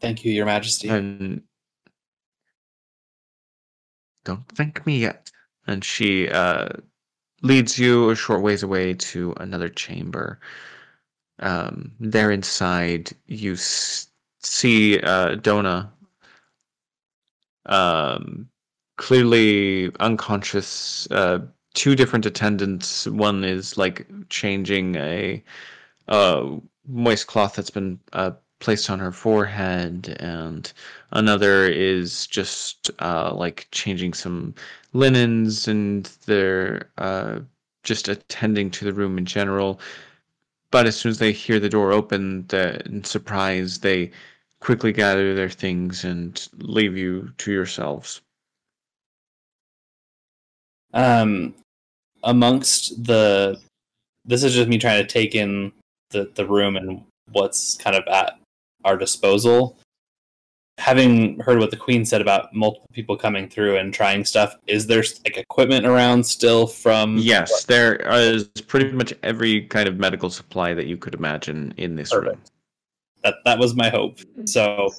[0.02, 0.90] Thank you, Your Majesty.
[0.90, 1.44] And
[4.26, 5.32] don't thank me yet.
[5.68, 6.70] And she uh,
[7.42, 10.40] leads you a short ways away to another chamber.
[11.40, 14.08] Um, there inside, you s-
[14.42, 15.92] see uh, Dona
[17.66, 18.50] um,
[18.98, 21.08] clearly unconscious.
[21.12, 21.40] Uh,
[21.74, 23.08] two different attendants.
[23.08, 25.44] One is like changing a
[26.08, 26.58] uh,
[26.88, 30.72] moist cloth that's been uh, placed on her forehead, and
[31.12, 34.54] another is just uh, like changing some
[34.94, 37.40] linens, and they're uh,
[37.84, 39.80] just attending to the room in general.
[40.72, 44.12] But as soon as they hear the door open, the, in surprise, they
[44.64, 48.22] quickly gather their things and leave you to yourselves.
[50.94, 51.54] Um,
[52.24, 53.60] amongst the,
[54.24, 55.74] this is just me trying to take in
[56.12, 58.40] the the room and what's kind of at
[58.86, 59.76] our disposal.
[60.78, 64.88] Having heard what the queen said about multiple people coming through and trying stuff, is
[64.88, 67.18] there like equipment around still from?
[67.18, 71.96] Yes, there is pretty much every kind of medical supply that you could imagine in
[71.96, 72.40] this room.
[73.24, 73.44] Perfect.
[73.46, 74.20] That that was my hope.
[74.46, 74.90] So,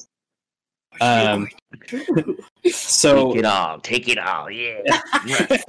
[1.01, 1.48] um,
[2.70, 4.80] so Take it all, take it all, yeah.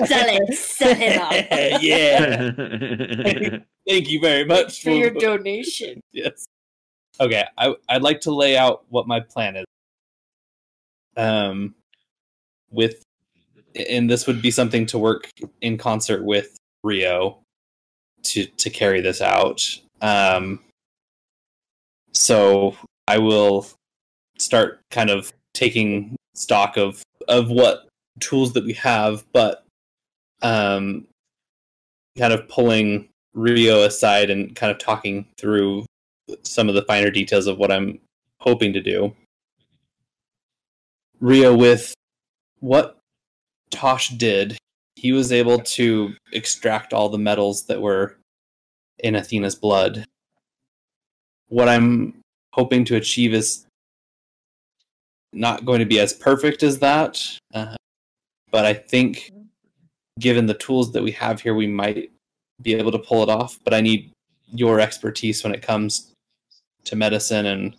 [0.05, 0.53] Sell it.
[0.57, 1.33] Sell it all.
[1.81, 3.59] yeah.
[3.87, 6.01] Thank you very much For your donation.
[6.11, 6.45] yes.
[7.19, 9.65] Okay, I, I'd like to lay out what my plan is.
[11.15, 11.75] Um,
[12.71, 13.03] with,
[13.89, 15.29] and this would be something to work
[15.61, 17.39] in concert with Rio
[18.23, 19.63] to to carry this out.
[20.01, 20.59] Um,
[22.15, 22.75] so
[23.07, 23.67] I will
[24.39, 27.87] start kind of taking stock of of what
[28.19, 29.63] tools that we have, but
[30.41, 31.05] um,
[32.17, 35.85] kind of pulling Rio aside and kind of talking through
[36.43, 37.99] some of the finer details of what I'm
[38.39, 39.13] hoping to do.
[41.19, 41.93] Rio, with
[42.59, 42.97] what
[43.71, 44.57] Tosh did,
[44.95, 48.17] he was able to extract all the metals that were
[48.99, 50.05] in Athena's blood.
[51.49, 52.19] What I'm
[52.53, 53.65] hoping to achieve is
[55.33, 57.21] not going to be as perfect as that,
[57.53, 57.75] uh,
[58.51, 59.31] but I think
[60.19, 62.11] given the tools that we have here, we might
[62.61, 63.59] be able to pull it off.
[63.63, 64.11] But I need
[64.47, 66.13] your expertise when it comes
[66.85, 67.75] to medicine and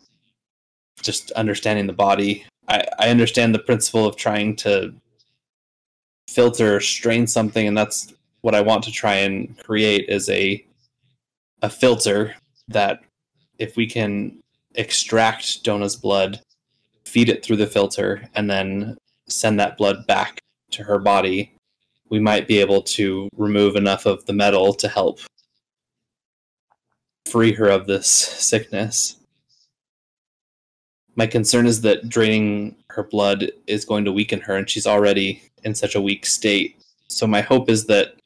[1.03, 2.45] just understanding the body.
[2.69, 4.95] I, I understand the principle of trying to
[6.29, 8.13] filter, strain something, and that's
[8.43, 10.65] what I want to try and create is a
[11.63, 12.35] a filter
[12.69, 13.03] that
[13.59, 14.39] if we can
[14.75, 16.41] extract Dona's blood,
[17.05, 18.97] feed it through the filter, and then
[19.29, 20.39] send that blood back
[20.73, 21.53] to her body,
[22.11, 25.21] we might be able to remove enough of the metal to help
[27.27, 29.17] free her of this sickness.
[31.17, 35.43] My concern is that draining her blood is going to weaken her, and she's already
[35.65, 36.77] in such a weak state.
[37.09, 38.17] So, my hope is that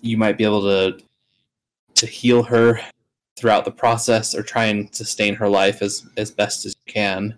[0.00, 0.98] you might be able to
[1.94, 2.80] to heal her
[3.36, 7.36] throughout the process or try and sustain her life as as best as you can.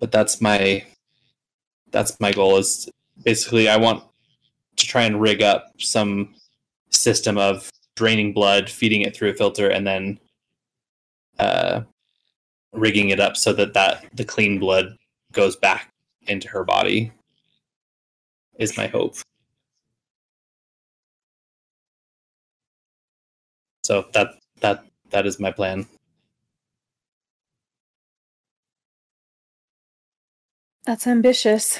[0.00, 0.84] But that's my
[1.90, 2.88] that's my goal is
[3.24, 4.04] basically I want
[4.76, 6.34] to try and rig up some
[6.90, 10.18] system of draining blood, feeding it through a filter, and then
[11.38, 11.82] uh,
[12.72, 14.96] rigging it up so that that the clean blood
[15.32, 15.90] goes back
[16.26, 17.12] into her body.
[18.58, 19.16] Is my hope.
[23.84, 25.86] So that that that is my plan.
[30.84, 31.78] That's ambitious.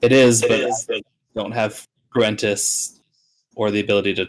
[0.00, 1.02] It is, but I
[1.34, 2.98] don't have Gruentus
[3.54, 4.28] or the ability to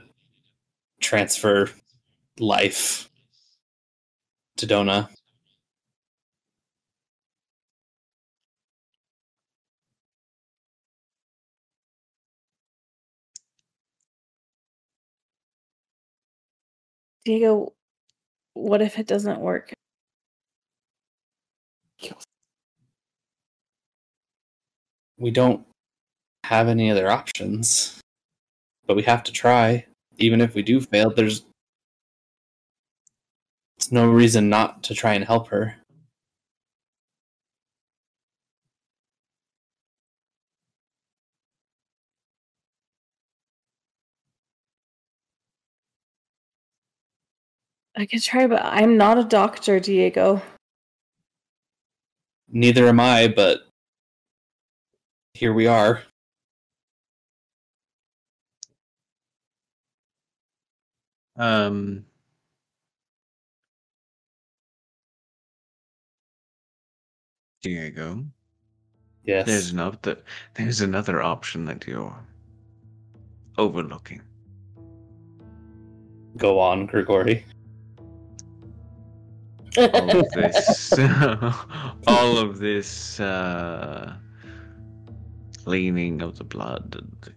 [1.00, 1.70] transfer
[2.40, 3.10] life
[4.58, 5.10] to Dona.
[17.24, 17.74] Diego,
[18.54, 19.72] what if it doesn't work?
[25.18, 25.64] We don't
[26.46, 28.00] have any other options,
[28.88, 29.86] but we have to try.
[30.18, 31.46] Even if we do fail, there's
[33.92, 35.76] no reason not to try and help her.
[48.02, 50.42] I could try, but I'm not a doctor, Diego.
[52.50, 53.60] Neither am I, but
[55.36, 56.02] here we are.
[61.38, 62.06] Um,
[67.62, 68.26] Diego,
[69.26, 69.46] Yes.
[69.46, 70.18] there's another
[70.56, 72.18] there's another option that you're
[73.60, 74.24] overlooking.
[76.38, 77.44] Go on, Gregori.
[79.78, 80.94] All of this,
[82.08, 84.16] all of this uh,
[85.64, 86.96] cleaning of the blood.
[87.00, 87.34] And...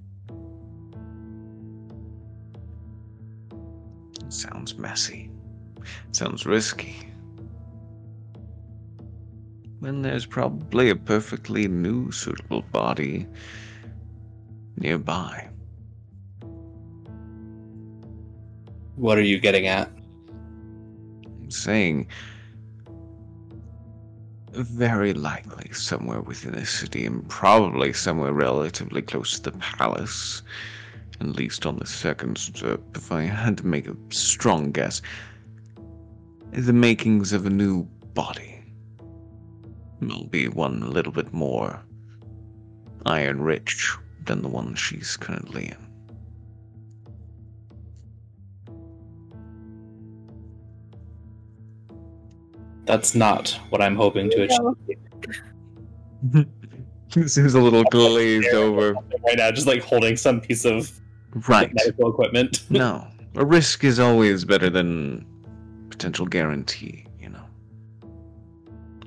[4.24, 5.31] It sounds messy.
[6.12, 7.09] sounds risky.
[9.78, 13.27] When there's probably a perfectly new, suitable body
[14.77, 15.48] nearby.
[18.97, 19.90] What are you getting at?
[21.48, 22.06] Saying
[24.52, 30.42] very likely somewhere within the city and probably somewhere relatively close to the palace.
[31.20, 35.02] At least on the second step, if I had to make a strong guess.
[36.52, 37.84] The makings of a new
[38.14, 38.62] body.
[40.00, 41.80] Will be one a little bit more
[43.06, 43.92] iron rich
[44.24, 45.93] than the one she's currently in.
[52.85, 54.97] That's not what I'm hoping to achieve
[57.15, 58.94] this is a little glazed over.
[58.94, 59.51] right now.
[59.51, 60.90] Just like holding some piece of
[61.48, 61.70] Right.
[61.74, 62.65] medical equipment.
[62.70, 63.06] No.
[63.36, 65.27] A risk is always better than
[65.90, 67.43] potential guarantee, you know.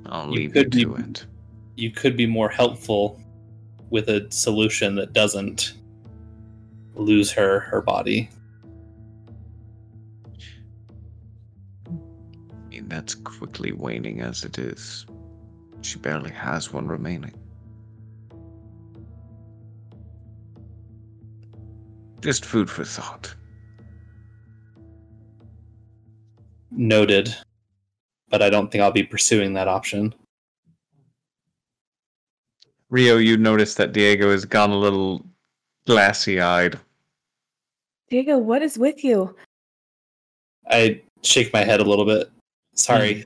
[0.05, 1.25] I'll You leave you could be- to it.
[1.75, 3.21] you could be more helpful
[3.89, 5.73] with a solution that doesn't
[6.95, 8.29] lose her her body.
[12.87, 15.05] I mean, that's quickly waning as it is.
[15.81, 17.33] She barely has one remaining.
[22.21, 23.35] Just food for thought.
[26.71, 27.35] Noted.
[28.29, 30.15] But I don't think I'll be pursuing that option.
[32.89, 35.25] Rio, you notice that Diego has gone a little
[35.85, 36.79] glassy eyed.
[38.09, 39.35] Diego, what is with you?
[40.69, 42.31] I shake my head a little bit.
[42.77, 43.25] Sorry.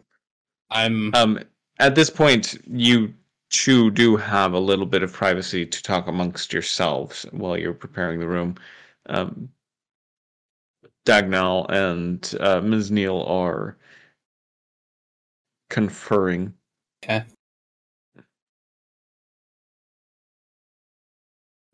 [0.69, 1.39] I'm Um,
[1.79, 3.13] at this point, you
[3.49, 8.19] two do have a little bit of privacy to talk amongst yourselves while you're preparing
[8.19, 8.55] the room.
[9.07, 9.49] Um,
[11.05, 13.77] Dagnall and uh, Misnyl are
[15.69, 16.53] conferring.
[17.03, 17.23] okay.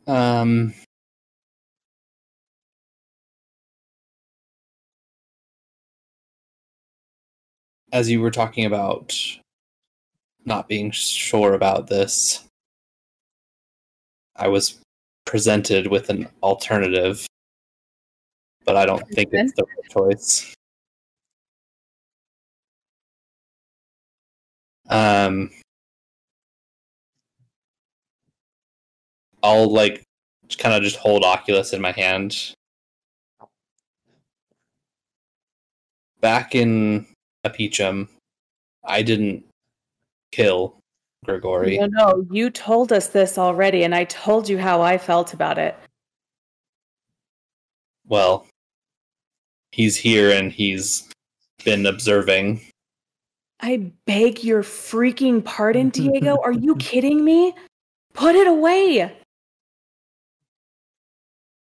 [0.08, 0.74] Um
[7.98, 9.18] as you were talking about
[10.46, 12.46] not being sure about this,
[14.36, 14.80] I was
[15.26, 17.26] presented with an alternative,
[18.66, 20.54] but I don't think it's the right choice.
[24.90, 25.50] Um,
[29.42, 30.04] I'll like
[30.60, 32.54] kind of just hold Oculus in my hand.
[36.22, 37.08] Back in
[37.48, 38.08] Apichum,
[38.84, 39.44] I didn't
[40.32, 40.78] kill
[41.26, 41.80] Gregori.
[41.80, 45.58] No, no, you told us this already, and I told you how I felt about
[45.58, 45.76] it.
[48.08, 48.48] Well,
[49.72, 51.10] he's here and he's
[51.66, 52.62] been observing.
[53.60, 56.38] I beg your freaking pardon, Diego.
[56.44, 57.54] Are you kidding me?
[58.14, 59.12] Put it away.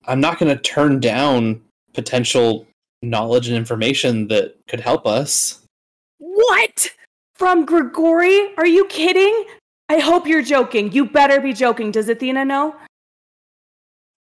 [0.06, 1.62] I'm not going to turn down
[1.94, 2.68] potential
[3.02, 5.63] knowledge and information that could help us.
[6.26, 6.88] What?
[7.36, 8.50] From Gregori?
[8.58, 9.44] Are you kidding?
[9.90, 10.92] I hope you're joking.
[10.94, 11.92] You better be joking.
[11.92, 12.76] Does Athena know?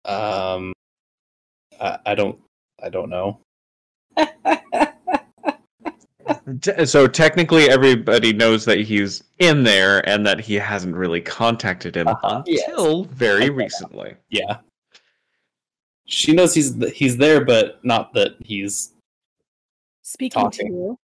[0.03, 0.73] Um,
[1.79, 2.37] I, I don't,
[2.83, 3.39] I don't know.
[6.85, 12.07] So technically, everybody knows that he's in there and that he hasn't really contacted him
[12.07, 12.63] Uh-huh, yes.
[12.67, 13.53] until very I get that.
[13.55, 14.13] recently.
[14.29, 14.57] Yeah,
[16.05, 18.93] she knows he's he's there, but not that he's.
[20.03, 20.67] Speaking Talking.
[20.67, 20.99] to you.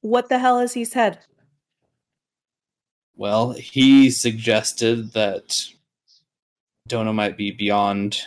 [0.00, 1.20] What the hell has he said?
[3.16, 5.64] Well, he suggested that
[6.88, 8.20] Dona might be beyond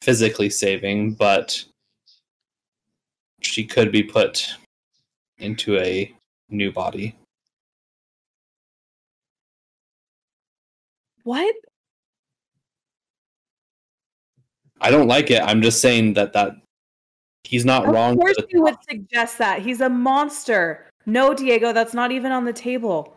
[0.00, 1.64] physically saving, but
[3.40, 4.48] she could be put
[5.38, 6.12] into a
[6.50, 7.14] new body.
[11.24, 11.54] What?
[14.80, 15.40] I don't like it.
[15.40, 16.56] I'm just saying that that
[17.44, 18.12] he's not Of wrong.
[18.12, 19.62] Of course you would suggest that.
[19.62, 20.86] He's a monster.
[21.06, 23.16] No, Diego, that's not even on the table.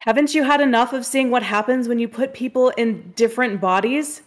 [0.00, 4.22] Haven't you had enough of seeing what happens when you put people in different bodies?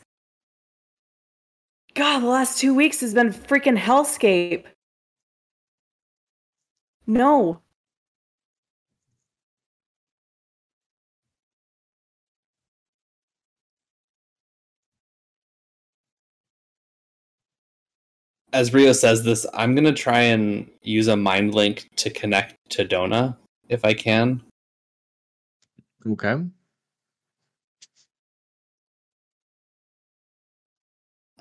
[1.95, 4.65] God, the last two weeks has been freaking hellscape.
[7.07, 7.62] No.
[18.53, 22.85] As Rio says this, I'm gonna try and use a mind link to connect to
[22.85, 24.41] Dona if I can.
[26.07, 26.35] Okay.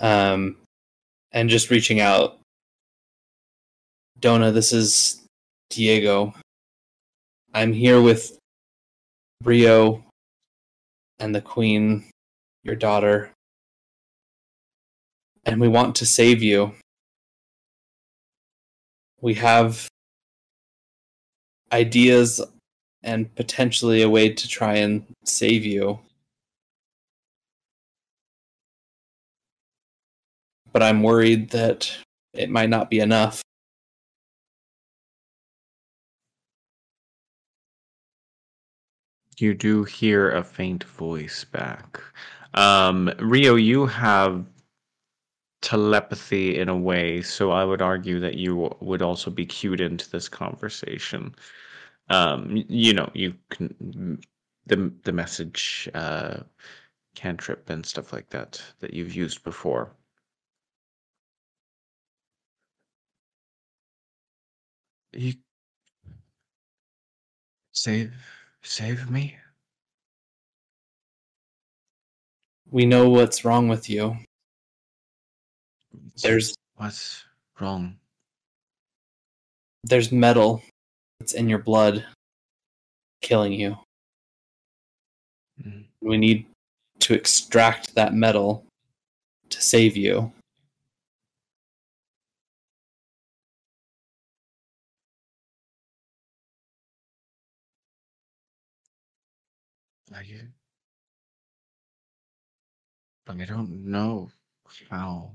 [0.03, 0.57] um,
[1.31, 2.39] and just reaching out.
[4.19, 5.23] Dona, this is
[5.71, 6.35] Diego.
[7.55, 8.37] I'm here with
[9.43, 10.05] Rio
[11.19, 12.05] and the Queen,
[12.63, 13.31] your daughter,
[15.45, 16.75] and we want to save you.
[19.23, 19.89] We have
[21.73, 22.43] ideas
[23.03, 25.99] and potentially a way to try and save you.
[30.73, 31.94] but I'm worried that
[32.32, 33.43] it might not be enough.
[39.39, 42.01] You do hear a faint voice back.
[42.55, 44.44] Um, Rio, you have
[45.63, 50.11] telepathy in a way, so I would argue that you would also be cued into
[50.11, 51.35] this conversation.
[52.11, 54.21] Um, you know, you can
[54.67, 56.41] the the message uh,
[57.15, 59.93] cantrip and stuff like that that you've used before.
[65.13, 65.35] You
[67.73, 68.15] save
[68.63, 69.39] save me.
[72.69, 74.17] We know what's wrong with you.
[76.21, 77.25] There's what's
[77.61, 77.97] wrong.
[79.85, 80.63] there's metal
[81.19, 82.05] that's in your blood
[83.21, 83.77] killing you.
[85.63, 85.85] Mm.
[86.01, 86.47] We need
[87.01, 88.65] to extract that metal
[89.51, 90.33] to save you.
[100.15, 100.25] I,
[103.25, 104.31] but I don't know
[104.91, 105.33] how.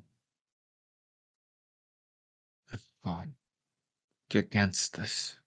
[4.29, 5.38] Get against this.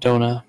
[0.00, 0.44] Dona.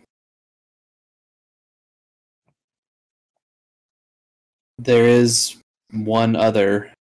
[4.78, 5.58] There is
[5.92, 6.92] one other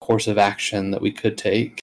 [0.00, 1.80] course of action that we could take.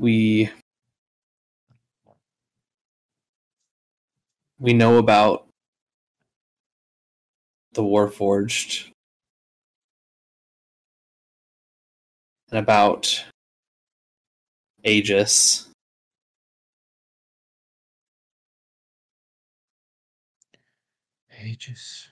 [0.00, 0.50] we
[4.58, 5.46] we know about
[7.74, 8.88] the warforged
[12.50, 13.24] and about
[14.84, 15.68] Aegis.
[21.42, 22.08] Aegis.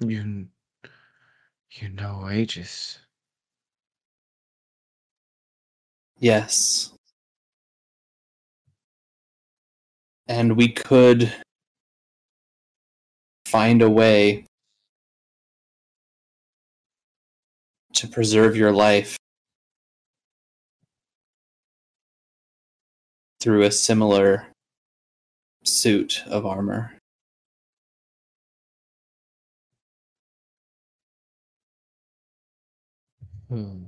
[0.00, 0.48] You
[1.80, 2.98] you know Aegis.
[6.18, 6.92] Yes.
[10.28, 11.32] And we could
[13.46, 14.44] find a way
[17.94, 19.16] to preserve your life
[23.40, 24.46] through a similar
[25.64, 26.99] suit of armor.
[33.50, 33.82] Hmm.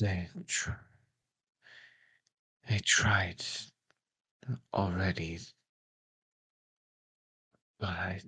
[0.00, 0.70] They, tr-
[2.68, 3.44] they tried
[4.72, 5.40] already,
[7.80, 8.20] but I,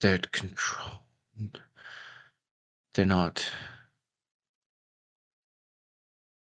[0.00, 1.00] they're controlled.
[2.94, 3.44] They're not.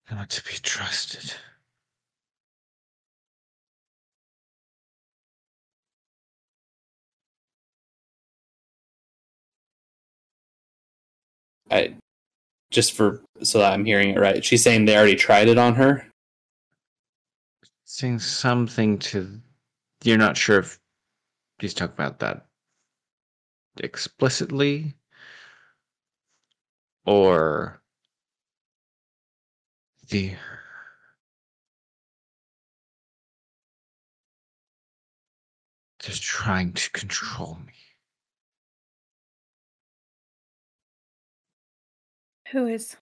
[0.09, 1.35] They're not to be trusted.
[11.71, 11.95] I
[12.71, 14.45] just for so that I'm hearing it right.
[14.45, 16.07] She's saying they already tried it on her.
[17.85, 19.41] Saying something to.
[20.05, 20.79] You're not sure if
[21.59, 22.47] he's talking about that
[23.81, 24.95] explicitly
[27.05, 27.81] or
[30.09, 30.35] the
[36.01, 37.73] just trying to control me.
[42.51, 42.97] Who is?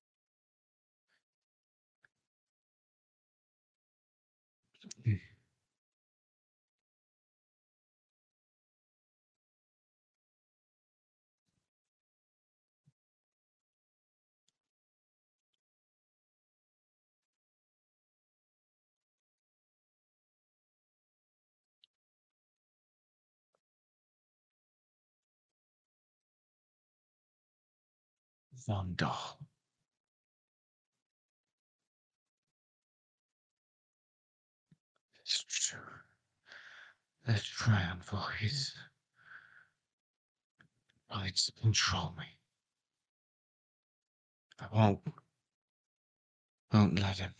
[35.48, 35.80] True.
[37.26, 38.72] The triumph his
[41.10, 42.24] tries to control me.
[44.60, 45.00] I won't
[46.72, 47.34] won't let him.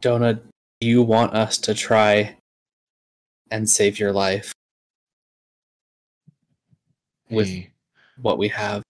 [0.00, 0.42] Dona, do
[0.80, 2.36] you want us to try
[3.52, 4.52] and save your life
[7.30, 7.70] with He-
[8.16, 8.82] what we have?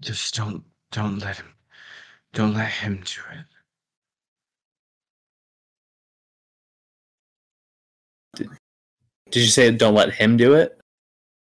[0.00, 1.54] just don't don't let him
[2.32, 3.44] don't let him do it.
[9.30, 10.80] Did you say don't let him do it?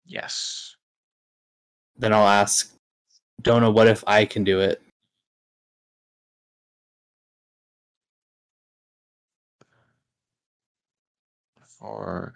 [0.05, 0.75] Yes.
[1.97, 2.75] Then I'll ask
[3.41, 4.81] Dona, what if I can do it?
[11.81, 12.33] For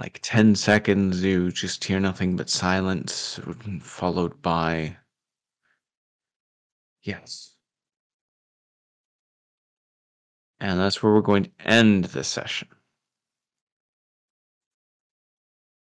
[0.00, 3.40] like 10 seconds, you just hear nothing but silence,
[3.80, 4.98] followed by.
[7.02, 7.56] Yes.
[10.60, 12.68] And that's where we're going to end the session.